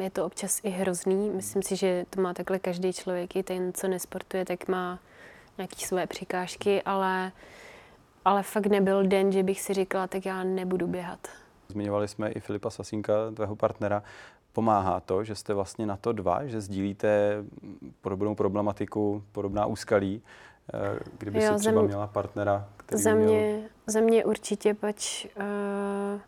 je 0.00 0.10
to 0.10 0.26
občas 0.26 0.60
i 0.62 0.70
hrozný. 0.70 1.30
Myslím 1.30 1.62
si, 1.62 1.76
že 1.76 2.04
to 2.10 2.20
má 2.20 2.34
takhle 2.34 2.58
každý 2.58 2.92
člověk, 2.92 3.36
i 3.36 3.42
ten, 3.42 3.72
co 3.72 3.88
nesportuje, 3.88 4.44
tak 4.44 4.68
má 4.68 4.98
nějaké 5.58 5.76
své 5.86 6.06
překážky, 6.06 6.82
ale, 6.82 7.32
ale 8.24 8.42
fakt 8.42 8.66
nebyl 8.66 9.06
den, 9.06 9.32
že 9.32 9.42
bych 9.42 9.60
si 9.60 9.74
říkala, 9.74 10.06
tak 10.06 10.26
já 10.26 10.44
nebudu 10.44 10.86
běhat. 10.86 11.28
Zmiňovali 11.68 12.08
jsme 12.08 12.30
i 12.30 12.40
Filipa 12.40 12.70
Sasínka, 12.70 13.12
tvého 13.34 13.56
partnera. 13.56 14.02
Pomáhá 14.52 15.00
to, 15.00 15.24
že 15.24 15.34
jste 15.34 15.54
vlastně 15.54 15.86
na 15.86 15.96
to 15.96 16.12
dva, 16.12 16.46
že 16.46 16.60
sdílíte 16.60 17.36
podobnou 18.00 18.34
problematiku, 18.34 19.22
podobná 19.32 19.66
úskalí, 19.66 20.22
eh, 20.74 20.98
kdyby 21.18 21.44
jo, 21.44 21.52
si 21.52 21.58
třeba 21.58 21.80
mě, 21.80 21.88
měla 21.88 22.06
partnera, 22.06 22.68
který 22.76 23.02
za 23.02 23.14
mě, 23.14 23.26
měl... 23.26 23.60
Za 23.86 24.00
mě 24.00 24.24
určitě, 24.24 24.74
pač 24.74 25.24
uh, 25.24 26.20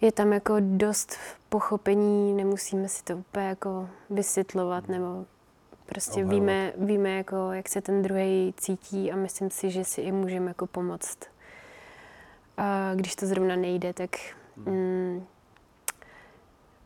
je 0.00 0.12
tam 0.12 0.32
jako 0.32 0.56
dost 0.60 1.16
pochopení, 1.48 2.32
nemusíme 2.34 2.88
si 2.88 3.04
to 3.04 3.16
úplně 3.16 3.46
jako 3.46 3.88
vysvětlovat, 4.10 4.88
nebo 4.88 5.26
prostě 5.86 6.24
víme, 6.24 6.72
víme 6.76 7.10
jako, 7.10 7.52
jak 7.52 7.68
se 7.68 7.80
ten 7.80 8.02
druhý 8.02 8.54
cítí 8.56 9.12
a 9.12 9.16
myslím 9.16 9.50
si, 9.50 9.70
že 9.70 9.84
si 9.84 10.00
i 10.00 10.12
můžeme 10.12 10.46
jako 10.46 10.66
pomoct. 10.66 11.18
A 12.56 12.94
když 12.94 13.16
to 13.16 13.26
zrovna 13.26 13.56
nejde, 13.56 13.92
tak 13.92 14.10
mm, 14.56 15.26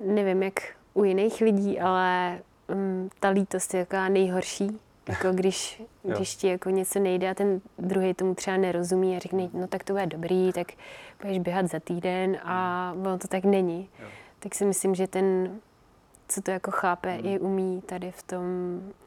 nevím, 0.01 0.43
jak 0.43 0.55
u 0.95 1.05
jiných 1.05 1.41
lidí, 1.41 1.81
ale 1.81 2.39
mm, 2.69 3.09
ta 3.21 3.29
lítost 3.29 3.75
je 3.75 3.87
taková 3.87 4.09
nejhorší. 4.09 4.81
Jako 5.09 5.33
když, 5.33 5.83
když 6.03 6.37
ti 6.37 6.49
jako 6.49 6.71
něco 6.71 6.99
nejde 6.99 7.31
a 7.31 7.35
ten 7.35 7.61
druhý 7.79 8.15
tomu 8.15 8.35
třeba 8.35 8.57
nerozumí 8.57 9.17
a 9.17 9.19
řekne, 9.19 9.49
no 9.53 9.67
tak 9.67 9.85
to 9.85 9.93
bude 9.93 10.07
dobrý, 10.07 10.53
tak 10.53 10.73
budeš 11.23 11.39
běhat 11.39 11.71
za 11.71 11.81
týden 11.81 12.39
a 12.45 12.93
ono 13.01 13.19
to 13.19 13.29
tak 13.29 13.45
není. 13.45 13.89
Jo. 13.99 14.07
Tak 14.39 14.55
si 14.55 14.65
myslím, 14.65 14.95
že 14.95 15.07
ten, 15.07 15.59
co 16.29 16.43
to 16.43 16.51
jako 16.51 16.71
chápe, 16.71 17.11
hmm. 17.11 17.27
i 17.27 17.39
umí 17.39 17.83
tady 17.87 18.11
v 18.11 18.23
tom 18.23 18.45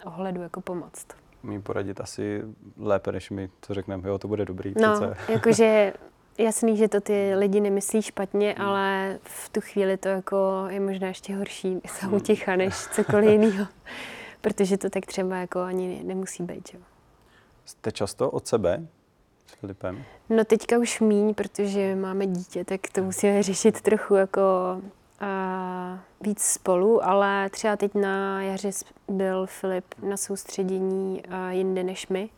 ohledu 0.05 0.41
jako 0.41 0.61
pomoct. 0.61 1.07
Umí 1.43 1.61
poradit 1.61 2.01
asi 2.01 2.41
lépe, 2.77 3.11
než 3.11 3.29
my, 3.29 3.49
co 3.61 3.73
řekneme, 3.73 4.09
jo, 4.09 4.17
to 4.17 4.27
bude 4.27 4.45
dobrý. 4.45 4.73
No, 4.81 4.93
přece. 4.93 5.17
jakože 5.31 5.93
jasný, 6.37 6.77
že 6.77 6.87
to 6.87 7.01
ty 7.01 7.35
lidi 7.35 7.59
nemyslí 7.59 8.01
špatně, 8.01 8.55
hmm. 8.57 8.67
ale 8.67 9.19
v 9.23 9.49
tu 9.49 9.61
chvíli 9.61 9.97
to 9.97 10.09
jako 10.09 10.65
je 10.69 10.79
možná 10.79 11.07
ještě 11.07 11.35
horší 11.35 11.81
za 12.01 12.07
uticha, 12.07 12.55
než 12.55 12.73
cokoliv 12.75 13.29
jiného. 13.29 13.67
Protože 14.47 14.77
to 14.77 14.89
tak 14.89 15.05
třeba 15.05 15.35
jako 15.35 15.59
ani 15.59 16.03
nemusí 16.03 16.43
být, 16.43 16.69
jo. 16.73 16.79
Jste 17.65 17.91
často 17.91 18.31
od 18.31 18.47
sebe 18.47 18.87
s 19.45 19.51
Filipem? 19.53 20.03
No 20.29 20.45
teďka 20.45 20.77
už 20.77 20.99
míň, 20.99 21.33
protože 21.33 21.95
máme 21.95 22.27
dítě, 22.27 22.65
tak 22.65 22.81
to 22.91 23.03
musíme 23.03 23.43
řešit 23.43 23.81
trochu 23.81 24.15
jako 24.15 24.41
a 25.19 25.99
víc 26.21 26.41
spolu, 26.41 27.05
ale 27.05 27.49
třeba 27.49 27.75
teď 27.77 27.95
na 27.95 28.43
jaře 28.43 28.69
byl 29.07 29.45
Filip 29.45 29.85
na 30.01 30.17
soustředění 30.17 31.23
jinde 31.49 31.83
než 31.83 32.07
my. 32.07 32.29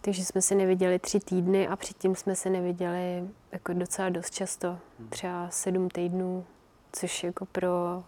Takže 0.00 0.24
jsme 0.24 0.42
se 0.42 0.54
neviděli 0.54 0.98
tři 0.98 1.20
týdny 1.20 1.68
a 1.68 1.76
předtím 1.76 2.16
jsme 2.16 2.36
se 2.36 2.50
neviděli 2.50 3.28
jako 3.52 3.72
docela 3.72 4.08
dost 4.08 4.34
často, 4.34 4.78
třeba 5.08 5.50
sedm 5.50 5.88
týdnů, 5.90 6.46
což 6.92 7.24
jako 7.24 7.46
pro 7.46 8.04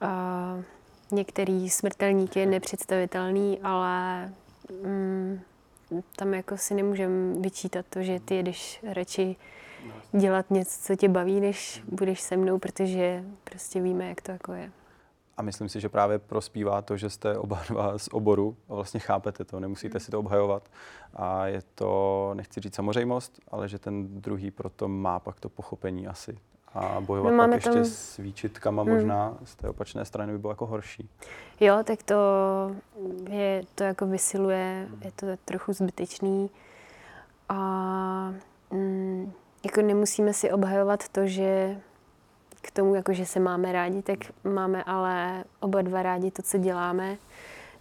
a, 0.00 0.62
některý 1.12 1.70
smrtelníky 1.70 2.40
je 2.40 2.46
nepředstavitelný, 2.46 3.58
ale 3.62 4.28
mm, 4.84 5.40
tam 6.16 6.34
jako 6.34 6.56
si 6.56 6.74
nemůžeme 6.74 7.40
vyčítat 7.40 7.86
to, 7.90 8.02
že 8.02 8.20
ty 8.20 8.34
jedeš 8.34 8.84
radši 8.92 9.36
dělat 10.12 10.50
něco, 10.50 10.80
co 10.82 10.96
tě 10.96 11.08
baví, 11.08 11.40
než 11.40 11.82
budeš 11.92 12.20
se 12.20 12.36
mnou, 12.36 12.58
protože 12.58 13.24
prostě 13.44 13.80
víme, 13.80 14.08
jak 14.08 14.20
to 14.20 14.32
jako 14.32 14.52
je. 14.52 14.70
A 15.36 15.42
myslím 15.42 15.68
si, 15.68 15.80
že 15.80 15.88
právě 15.88 16.18
prospívá 16.18 16.82
to, 16.82 16.96
že 16.96 17.10
jste 17.10 17.38
oba 17.38 17.62
dva 17.68 17.98
z 17.98 18.08
oboru 18.12 18.56
a 18.68 18.74
vlastně 18.74 19.00
chápete 19.00 19.44
to, 19.44 19.60
nemusíte 19.60 20.00
si 20.00 20.10
to 20.10 20.18
obhajovat. 20.18 20.68
A 21.14 21.46
je 21.46 21.62
to, 21.74 22.30
nechci 22.34 22.60
říct 22.60 22.74
samozřejmost, 22.74 23.40
ale 23.48 23.68
že 23.68 23.78
ten 23.78 24.20
druhý 24.20 24.50
proto 24.50 24.88
má 24.88 25.20
pak 25.20 25.40
to 25.40 25.48
pochopení 25.48 26.08
asi. 26.08 26.38
A 26.74 27.00
bojovat 27.00 27.30
no, 27.30 27.38
pak 27.38 27.54
ještě 27.54 27.70
tam... 27.70 27.84
s 27.84 28.16
výčitkama 28.16 28.82
hmm. 28.82 28.94
možná 28.94 29.38
z 29.44 29.56
té 29.56 29.68
opačné 29.68 30.04
strany 30.04 30.32
by 30.32 30.38
bylo 30.38 30.52
jako 30.52 30.66
horší. 30.66 31.08
Jo, 31.60 31.78
tak 31.84 32.02
to 32.02 32.16
je, 33.30 33.62
to 33.74 33.84
jako 33.84 34.06
vysiluje, 34.06 34.86
hmm. 34.88 35.02
je 35.04 35.12
to 35.12 35.26
trochu 35.44 35.72
zbytečný. 35.72 36.50
A 37.48 38.34
mm, 38.70 39.32
jako 39.64 39.82
nemusíme 39.82 40.32
si 40.32 40.50
obhajovat 40.52 41.08
to, 41.08 41.26
že 41.26 41.80
k 42.62 42.70
tomu, 42.70 42.94
jako 42.94 43.12
že 43.12 43.26
se 43.26 43.40
máme 43.40 43.72
rádi, 43.72 44.02
tak 44.02 44.18
máme 44.44 44.84
ale 44.84 45.44
oba 45.60 45.82
dva 45.82 46.02
rádi 46.02 46.30
to, 46.30 46.42
co 46.42 46.58
děláme. 46.58 47.16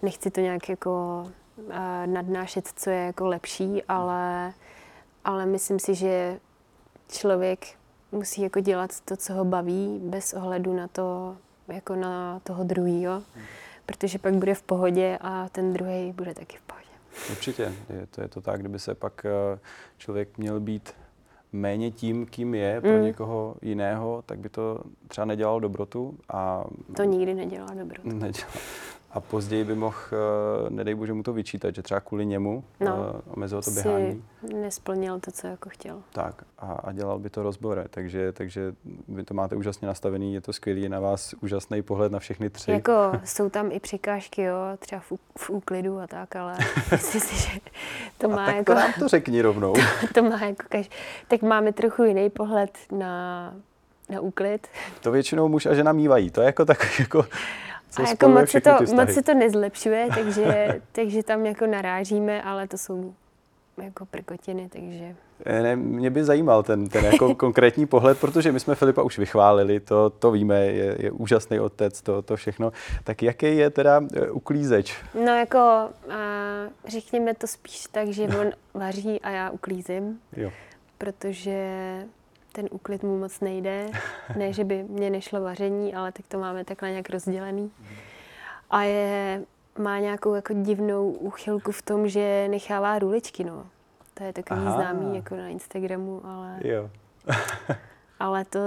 Nechci 0.02 0.32
to 0.32 0.42
nějak 0.42 0.70
jako 0.70 1.24
uh, 1.56 1.74
nadnášet, 2.06 2.68
co 2.76 2.90
je 2.90 3.06
jako 3.06 3.28
lepší, 3.28 3.84
ale, 3.84 4.54
ale 5.26 5.46
myslím 5.46 5.80
si, 5.80 5.96
že 5.96 6.40
člověk 7.10 7.77
musí 8.12 8.42
jako 8.42 8.60
dělat 8.60 9.00
to, 9.06 9.18
co 9.18 9.34
ho 9.34 9.46
baví, 9.46 10.00
bez 10.04 10.34
ohledu 10.34 10.74
na 10.74 10.88
to, 10.88 11.38
jako 11.68 11.96
na 11.96 12.40
toho 12.40 12.64
druhého, 12.64 13.24
protože 13.86 14.20
pak 14.20 14.34
bude 14.34 14.54
v 14.54 14.62
pohodě 14.62 15.18
a 15.22 15.50
ten 15.50 15.74
druhý 15.74 16.14
bude 16.14 16.34
taky 16.34 16.58
v 16.58 16.62
pohodě. 16.62 16.88
Určitě, 17.32 17.74
je 17.90 18.08
to, 18.08 18.22
je 18.22 18.28
to 18.28 18.42
tak, 18.42 18.60
kdyby 18.60 18.80
se 18.80 18.96
pak 18.96 19.26
eh, 19.26 19.60
člověk 19.98 20.38
měl 20.38 20.60
být 20.60 20.94
méně 21.52 21.92
tím, 21.92 22.26
kým 22.26 22.56
je 22.56 22.82
pro 22.82 22.98
mm. 22.98 23.04
někoho 23.04 23.56
jiného, 23.62 24.24
tak 24.26 24.40
by 24.40 24.50
to 24.50 24.80
třeba 25.08 25.26
nedělalo 25.26 25.60
dobrotu. 25.60 26.18
A 26.30 26.66
to 26.96 27.04
nikdy 27.04 27.34
nedělá 27.34 27.68
dobrotu. 27.74 28.10
Nedělá. 28.14 28.50
A 29.12 29.20
později 29.20 29.64
by 29.64 29.76
mohl, 29.76 29.98
uh, 30.64 30.70
nedej 30.70 30.96
bože 30.96 31.14
mu 31.14 31.24
to 31.24 31.34
vyčítat, 31.34 31.76
že 31.76 31.82
třeba 31.82 32.00
kvůli 32.00 32.26
němu 32.26 32.64
no, 32.80 32.96
uh, 32.96 33.34
omezil 33.34 33.62
to 33.62 33.72
běhání. 33.72 34.24
nesplnil 34.54 35.20
to, 35.20 35.32
co 35.32 35.48
jako 35.48 35.70
chtěl. 35.70 36.02
Tak 36.12 36.44
a, 36.60 36.72
a 36.72 36.92
dělal 36.92 37.20
by 37.20 37.30
to 37.30 37.44
rozbore, 37.44 37.86
takže, 37.90 38.32
takže 38.32 38.74
vy 39.08 39.24
to 39.24 39.34
máte 39.34 39.56
úžasně 39.56 39.88
nastavený, 39.88 40.34
je 40.34 40.42
to 40.42 40.54
skvělý, 40.54 40.90
na 40.90 41.00
vás 41.00 41.36
úžasný 41.42 41.82
pohled 41.82 42.12
na 42.12 42.20
všechny 42.20 42.50
tři. 42.50 42.72
Jako 42.72 43.12
jsou 43.24 43.50
tam 43.50 43.72
i 43.72 43.80
překážky, 43.80 44.42
jo, 44.42 44.58
třeba 44.80 45.02
v, 45.02 45.14
v 45.38 45.50
úklidu 45.50 46.00
a 46.00 46.08
tak, 46.08 46.36
ale 46.36 46.58
myslím 46.92 47.22
si, 47.22 47.36
že 47.36 47.60
to 48.18 48.30
má 48.30 48.44
a 48.44 48.46
tak 48.46 48.56
jako... 48.56 48.74
to 48.74 48.80
nám 48.80 48.94
to 49.00 49.08
řekni 49.08 49.42
rovnou. 49.42 49.74
to, 50.02 50.14
to 50.14 50.24
má 50.24 50.46
jako 50.46 50.64
kaž... 50.70 50.90
Tak 51.28 51.42
máme 51.42 51.74
trochu 51.74 52.04
jiný 52.04 52.30
pohled 52.30 52.78
na, 52.92 53.54
na 54.10 54.22
úklid. 54.22 54.68
To 55.02 55.12
většinou 55.12 55.48
muž 55.48 55.66
a 55.66 55.74
žena 55.74 55.92
mývají, 55.92 56.32
to 56.32 56.42
je 56.42 56.46
jako 56.46 56.66
tak 56.66 57.00
jako 57.00 57.26
co 57.90 58.04
a 58.04 58.10
jako 58.10 58.30
moc 58.30 58.50
se, 58.50 58.62
to, 58.62 58.72
moc 58.96 59.12
se 59.12 59.22
to 59.22 59.34
nezlepšuje, 59.34 60.08
takže, 60.16 60.82
takže 60.92 61.24
tam 61.24 61.46
jako 61.46 61.68
narážíme, 61.68 62.44
ale 62.44 62.68
to 62.68 62.78
jsou 62.78 63.14
jako 63.84 64.06
prkotiny, 64.06 64.70
takže... 64.70 65.16
Eh, 65.46 65.64
ne, 65.64 65.76
mě 65.76 66.10
by 66.10 66.24
zajímal 66.24 66.64
ten, 66.64 66.90
ten 66.90 67.06
jako 67.06 67.36
konkrétní 67.46 67.86
pohled, 67.86 68.20
protože 68.20 68.52
my 68.52 68.60
jsme 68.60 68.76
Filipa 68.76 69.02
už 69.02 69.18
vychválili, 69.18 69.80
to, 69.80 70.10
to 70.10 70.32
víme, 70.32 70.66
je, 70.66 70.96
je 71.00 71.12
úžasný 71.12 71.60
otec, 71.60 72.02
to, 72.02 72.22
to 72.22 72.36
všechno. 72.36 72.72
Tak 73.04 73.24
jaký 73.24 73.58
je 73.58 73.70
teda 73.70 74.02
eh, 74.14 74.32
uklízeč? 74.32 74.96
No 75.26 75.36
jako, 75.36 75.58
a, 75.58 75.90
řekněme 76.88 77.34
to 77.34 77.48
spíš 77.48 77.84
tak, 77.92 78.08
že 78.08 78.24
on 78.42 78.52
vaří 78.74 79.22
a 79.22 79.30
já 79.30 79.50
uklízím, 79.50 80.20
jo. 80.38 80.52
protože 80.98 81.60
ten 82.58 82.68
úklid 82.72 83.04
mu 83.04 83.18
moc 83.18 83.40
nejde. 83.40 83.90
Ne, 84.36 84.54
že 84.54 84.64
by 84.64 84.84
mě 84.84 85.10
nešlo 85.10 85.42
vaření, 85.42 85.96
ale 85.96 86.12
tak 86.12 86.28
to 86.28 86.40
máme 86.40 86.66
takhle 86.66 86.90
nějak 86.90 87.10
rozdělený. 87.10 87.72
A 88.70 88.82
je, 88.82 89.42
má 89.78 90.00
nějakou 90.00 90.34
jako 90.34 90.54
divnou 90.54 91.12
úchylku 91.12 91.72
v 91.72 91.82
tom, 91.82 92.08
že 92.08 92.48
nechává 92.48 93.00
ruličky, 93.00 93.44
no. 93.44 93.66
To 94.14 94.24
je 94.24 94.34
takový 94.34 94.62
Aha. 94.62 94.76
známý 94.76 95.16
jako 95.16 95.36
na 95.36 95.48
Instagramu, 95.48 96.22
ale... 96.26 96.60
Jo. 96.64 96.90
ale 98.20 98.46
to, 98.46 98.60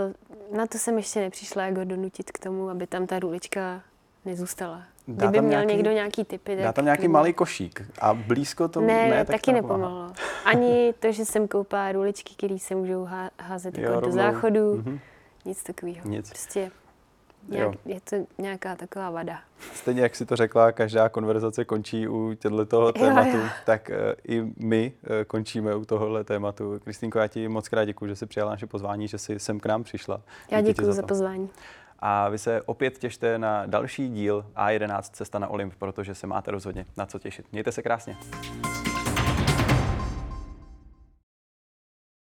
na 0.57 0.67
to 0.67 0.79
jsem 0.79 0.97
ještě 0.97 1.21
nepřišla, 1.21 1.63
jak 1.63 1.77
ho 1.77 1.85
donutit 1.85 2.31
k 2.31 2.39
tomu, 2.39 2.69
aby 2.69 2.87
tam 2.87 3.07
ta 3.07 3.19
rulička 3.19 3.83
nezůstala. 4.25 4.83
Dá 5.17 5.27
Kdyby 5.27 5.39
tam 5.39 5.45
měl 5.45 5.59
nějaký- 5.61 5.75
někdo 5.77 5.91
nějaký 5.91 6.25
typy, 6.25 6.55
tak 6.57 6.65
Dá 6.65 6.73
tam 6.73 6.85
nějaký 6.85 7.09
malý 7.09 7.33
košík 7.33 7.83
a 8.01 8.15
blízko 8.15 8.69
to 8.69 8.81
Ne, 8.81 8.87
ne 8.87 9.09
ne 9.11 9.25
tak 9.25 9.37
taky 9.37 9.53
nepomohlo. 9.53 10.13
Ani 10.45 10.95
to, 10.99 11.13
že 11.13 11.25
jsem 11.25 11.49
koupila 11.49 11.93
ruličky, 11.93 12.35
které 12.37 12.59
se 12.59 12.75
můžou 12.75 13.05
há- 13.05 13.31
házet 13.41 13.79
Jo, 13.79 13.91
jako 13.91 14.01
do 14.07 14.13
záchodu, 14.13 14.75
Mhm. 14.77 14.99
nic 15.45 15.63
takového. 15.63 16.09
Nic. 16.09 16.29
Prostě 16.29 16.71
nějak, 17.49 17.71
je 17.87 18.01
to 18.01 18.17
nějaká 18.39 18.77
taková 18.77 19.11
vada. 19.11 19.39
Stejně 19.75 20.03
jak 20.03 20.17
si 20.17 20.27
to 20.27 20.37
řekla, 20.37 20.73
každá 20.73 21.09
konverzace 21.09 21.65
končí 21.65 22.09
u 22.09 22.35
těchto 22.35 22.81
Jo, 22.83 22.93
tématu, 22.93 23.37
jo. 23.37 23.43
tak 23.67 23.91
eh, 23.91 24.15
i 24.29 24.43
my 24.57 24.93
eh, 25.21 25.25
končíme 25.25 25.75
u 25.75 25.85
tohohle 25.85 26.25
tématu. 26.25 26.81
Kristýnko, 26.85 27.19
já 27.19 27.27
ti 27.27 27.49
moc 27.49 27.69
krát 27.69 27.85
děkuji, 27.85 28.07
že 28.07 28.17
jsi 28.17 28.27
přijala 28.27 28.51
naše 28.51 28.67
pozvání, 28.67 29.09
že 29.09 29.19
jsi 29.19 29.39
sem 29.39 29.61
k 29.61 29.67
nám 29.67 29.83
přišla. 29.85 30.21
Já 30.51 30.61
děkuji 30.61 30.93
za 30.93 31.03
to. 31.03 31.09
pozvání. 31.09 31.49
A 32.01 32.29
vy 32.29 32.39
se 32.39 32.63
opět 32.63 32.99
těšte 32.99 33.39
na 33.39 33.67
další 33.67 34.09
díl 34.09 34.47
A11 34.57 35.03
Cesta 35.03 35.39
na 35.39 35.49
Olymp, 35.49 35.75
protože 35.79 36.15
se 36.15 36.27
máte 36.27 36.51
rozhodně 36.51 36.87
na 36.97 37.07
co 37.07 37.19
těšit. 37.19 37.47
Mějte 37.53 37.73
se 37.73 37.83
krásně. 37.83 38.17